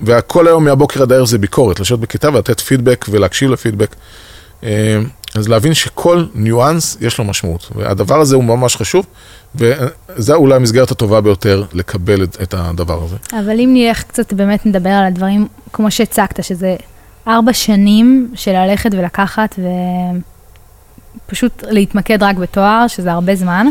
[0.00, 3.96] והכל היום מהבוקר עד הערב זה ביקורת, לשבת בכיתה ולתת פידבק ולהקשיב לפידבק.
[4.64, 5.00] אה,
[5.34, 9.06] אז להבין שכל ניואנס יש לו משמעות, והדבר הזה הוא ממש חשוב,
[9.54, 13.16] וזו אולי המסגרת הטובה ביותר לקבל את, את הדבר הזה.
[13.32, 16.76] אבל אם נלך קצת באמת נדבר על הדברים כמו שהצגת, שזה
[17.28, 19.58] ארבע שנים של ללכת ולקחת
[21.28, 23.66] ופשוט להתמקד רק בתואר, שזה הרבה זמן.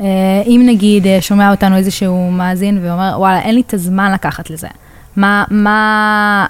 [0.00, 0.06] אה,
[0.46, 4.68] אם נגיד אה, שומע אותנו איזשהו מאזין ואומר, וואלה, אין לי את הזמן לקחת לזה.
[5.16, 6.46] מה, מה,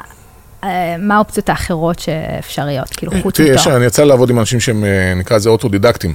[0.65, 3.77] אה, מה האופציות האחרות שאפשריות, כאילו חוץ תראי, יש- מתואר?
[3.77, 6.15] אני יצא לעבוד עם אנשים שהם, אה, נקרא לזה אוטודידקטים.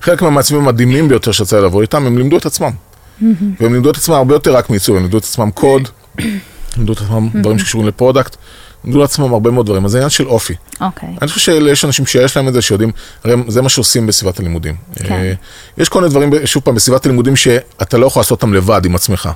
[0.00, 2.70] חלק מהמעצבים המדהימים ביותר שיצא לי לעבוד איתם, הם לימדו את עצמם.
[3.60, 5.88] והם לימדו את עצמם הרבה יותר רק מעיצוב, הם לימדו את עצמם קוד,
[6.76, 8.36] לימדו את עצמם דברים שקשורים ל product,
[8.84, 10.54] לימדו את עצמם הרבה מאוד דברים, אז זה עניין של אופי.
[10.80, 12.90] אוקיי, אני חושב שיש אנשים שיש להם את זה, שיודעים,
[13.24, 14.74] הרי זה מה שעושים בסביבת הלימודים.
[14.94, 15.14] כן.
[15.14, 15.32] אה,
[15.78, 18.94] יש כל מיני דברים, שוב פעם, בסביבת הלימודים שאתה לא יכול לעשות אותם לבד עם
[18.94, 19.28] עצמך.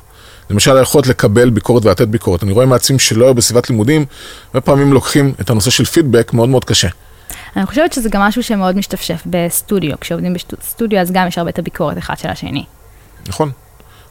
[0.50, 2.42] למשל, היכולת לקבל ביקורת ולתת ביקורת.
[2.42, 4.04] אני רואה מעצים שלא היו בסביבת לימודים,
[4.46, 6.88] הרבה פעמים לוקחים את הנושא של פידבק מאוד מאוד קשה.
[7.56, 11.58] אני חושבת שזה גם משהו שמאוד משתפשף בסטודיו, כשעובדים בסטודיו אז גם יש הרבה את
[11.58, 12.64] הביקורת אחד של השני.
[13.28, 13.50] נכון.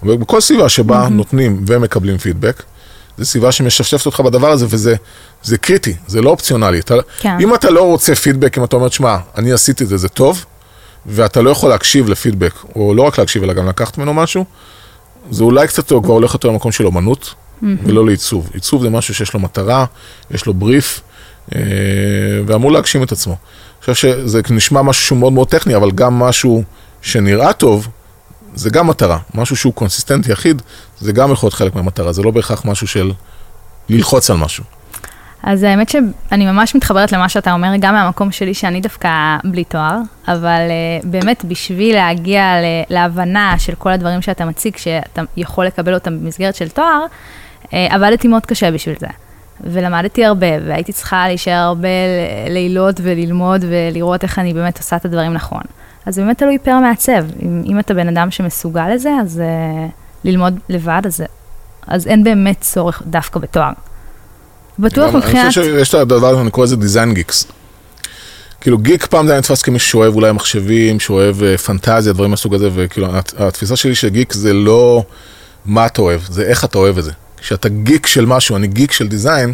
[0.03, 2.63] אבל בכל סביבה שבה נותנים ומקבלים פידבק,
[3.17, 4.95] זו סביבה שמשפשפת אותך בדבר הזה, וזה
[5.43, 6.79] זה קריטי, זה לא אופציונלי.
[6.79, 7.37] אתה, כן.
[7.39, 10.45] אם אתה לא רוצה פידבק, אם אתה אומר, שמע, אני עשיתי את זה, זה טוב,
[11.05, 14.45] ואתה לא יכול להקשיב לפידבק, או לא רק להקשיב, אלא גם לקחת ממנו משהו,
[15.29, 17.33] זה אולי קצת כבר הולך יותר למקום של אומנות,
[17.83, 18.49] ולא לעיצוב.
[18.53, 19.85] עיצוב זה משהו שיש לו מטרה,
[20.31, 21.01] יש לו בריף,
[21.55, 21.61] אה,
[22.45, 23.33] ואמור להגשים את עצמו.
[23.33, 26.63] אני חושב שזה נשמע משהו שהוא מאוד מאוד טכני, אבל גם משהו
[27.01, 27.87] שנראה טוב,
[28.55, 29.17] זה גם מטרה.
[29.33, 30.61] משהו שהוא קונסיסטנטי יחיד,
[30.99, 33.11] זה גם יכול להיות חלק מהמטרה, זה לא בהכרח משהו של
[33.89, 34.63] ללחוץ על משהו.
[35.43, 39.97] אז האמת שאני ממש מתחברת למה שאתה אומר, גם מהמקום שלי שאני דווקא בלי תואר,
[40.27, 40.59] אבל
[41.01, 42.43] uh, באמת בשביל להגיע
[42.89, 47.05] להבנה של כל הדברים שאתה מציג, שאתה יכול לקבל אותם במסגרת של תואר,
[47.63, 49.07] uh, עבדתי מאוד קשה בשביל זה.
[49.63, 51.87] ולמדתי הרבה, והייתי צריכה להישאר הרבה
[52.49, 55.61] לילות וללמוד ולראות איך אני באמת עושה את הדברים נכון.
[56.05, 57.25] אז באמת תלוי per מעצב.
[57.41, 59.91] אם, אם אתה בן אדם שמסוגל לזה, אז uh,
[60.23, 61.23] ללמוד לבד, אז,
[61.87, 63.71] אז אין באמת צורך דווקא בתואר.
[64.79, 65.35] בטוח מבחינת...
[65.41, 67.47] אני חושב שיש את הדבר הזה, אני קורא לזה design geeks.
[68.61, 72.55] כאילו גיק פעם זה היה נתפס כמישהו שאוהב אולי מחשבים, שאוהב אה, פנטזיה, דברים מהסוג
[72.55, 75.03] הזה, וכאילו הת- התפיסה שלי שגיק זה לא
[75.65, 77.11] מה אתה אוהב, זה איך אתה אוהב את זה.
[77.37, 79.53] כשאתה גיק של משהו, אני גיק של design,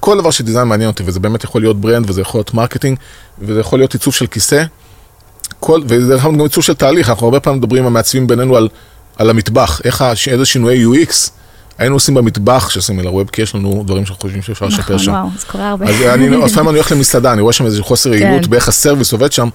[0.00, 2.98] כל דבר של design מעניין אותי, וזה באמת יכול להיות brand, וזה יכול להיות marketing,
[3.38, 4.64] וזה יכול להיות עיצוב של כיסא,
[5.60, 8.68] כל, וזה יכול להיות גם עיצוב של תהליך, אנחנו הרבה פעמים מדברים המעצבים בינינו על,
[9.16, 11.12] על המטבח, איך, איזה שינויי UX
[11.78, 14.98] היינו עושים במטבח של סימילר ווב, כי יש לנו דברים שאנחנו חושבים שאפשר לשפר נכון,
[14.98, 15.12] שם.
[15.12, 15.86] וואו, זה קורה הרבה.
[15.88, 18.50] אז אני, לפעמים אני הולך למסעדה, אני רואה שם איזה חוסר יעילות כן.
[18.50, 19.48] באיך הסרוויס עובד שם,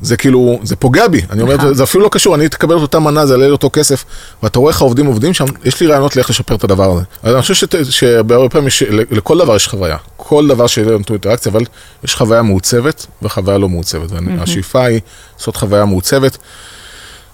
[0.00, 1.74] זה כאילו, זה פוגע בי, אני אומר, נכון.
[1.74, 4.04] זה- אפילו לא קשור, אני אקבל את אותה מנה, זה יעלה לי אותו כסף,
[4.42, 7.02] ואתה רואה איך העובדים עובדים שם, יש לי רעיונות לאיך לשפר את הדבר הזה.
[7.22, 8.68] אז אני חושב שבהרבה פעמים,
[9.10, 11.62] לכול דבר יש חוויה, כל דבר שיהיה לנו אינטראקציה, אבל
[12.04, 15.00] יש חוויה מעוצבת וחוויה לא מעוצבת, והשאיפה היא
[15.38, 16.38] לעשות חוויה מעוצבת.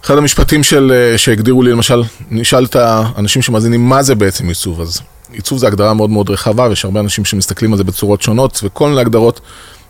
[0.05, 4.81] אחד המשפטים של, אה, שהגדירו לי, למשל, נשאל את האנשים שמאזינים מה זה בעצם עיצוב,
[4.81, 5.01] אז
[5.33, 8.89] עיצוב זה הגדרה מאוד מאוד רחבה, ויש הרבה אנשים שמסתכלים על זה בצורות שונות, וכל
[8.89, 9.41] מיני הגדרות.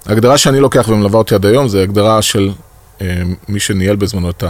[0.07, 2.51] ההגדרה שאני לוקח ומלווה אותי עד היום, זה הגדרה של
[3.01, 4.45] אה, מי שניהל בזמנו את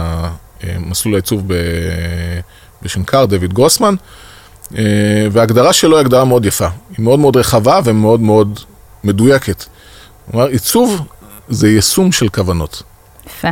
[0.63, 2.39] המסלול העיצוב ב-
[2.81, 3.95] בשנקר, דויד גרוסמן,
[4.77, 4.83] אה,
[5.31, 6.67] וההגדרה שלו היא הגדרה מאוד יפה.
[6.97, 8.59] היא מאוד מאוד רחבה ומאוד מאוד
[9.03, 9.63] מדויקת.
[10.31, 11.01] כלומר, עיצוב
[11.49, 12.83] זה יישום של כוונות.
[13.27, 13.49] יפה.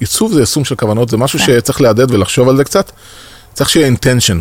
[0.00, 1.44] עיצוב זה יישום של כוונות, זה משהו כן.
[1.44, 2.92] שצריך להדהד ולחשוב על זה קצת.
[3.52, 4.40] צריך שיהיה intention.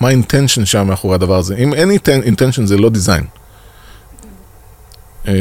[0.00, 1.56] מה ה intention שם מאחורי הדבר הזה?
[1.56, 3.24] אם אין intention זה לא design.
[5.28, 5.34] אה,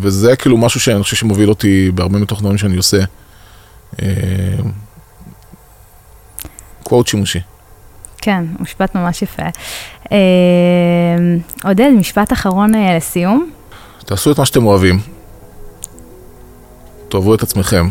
[0.00, 2.98] וזה כאילו משהו שאני חושב שמוביל אותי בהרבה מתוך דברים שאני עושה.
[6.82, 7.40] quote שימושי.
[8.18, 9.42] כן, משפט ממש יפה.
[10.12, 10.18] אה,
[11.64, 13.50] עודד, משפט אחרון אה, לסיום.
[14.04, 15.00] תעשו את מה שאתם אוהבים.
[17.10, 17.88] תאהבו את עצמכם.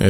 [0.00, 0.06] אה,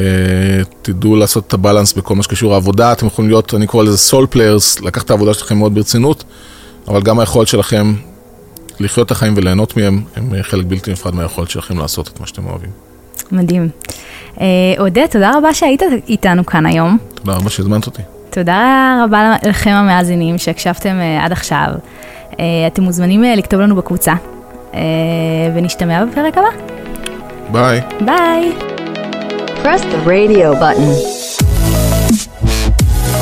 [0.82, 3.98] תדעו לעשות את ה balance בכל מה שקשור לעבודה, אתם יכולים להיות, אני קורא לזה
[3.98, 6.24] soul players, לקחת את העבודה שלכם מאוד ברצינות,
[6.88, 7.94] אבל גם היכולת שלכם
[8.80, 12.46] לחיות את החיים וליהנות מהם, הם חלק בלתי נפרד מהיכולת שלכם לעשות את מה שאתם
[12.46, 12.70] אוהבים.
[13.32, 13.68] מדהים.
[14.40, 14.46] אה,
[14.78, 16.98] עודד, תודה רבה שהיית איתנו כאן היום.
[17.14, 18.02] תודה רבה שהזמנת אותי.
[18.30, 21.68] תודה רבה לכם המאזינים שהקשבתם אה, עד עכשיו.
[22.40, 24.14] אה, אתם מוזמנים אה, לכתוב לנו בקבוצה,
[24.74, 24.80] אה,
[25.54, 26.77] ונשתמע בפרק הבא.
[27.52, 27.80] Bye.
[28.04, 28.52] Bye.
[29.62, 30.88] Press the radio button.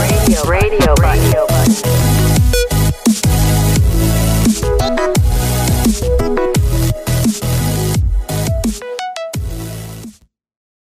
[0.01, 2.16] Radio, radio, radio button.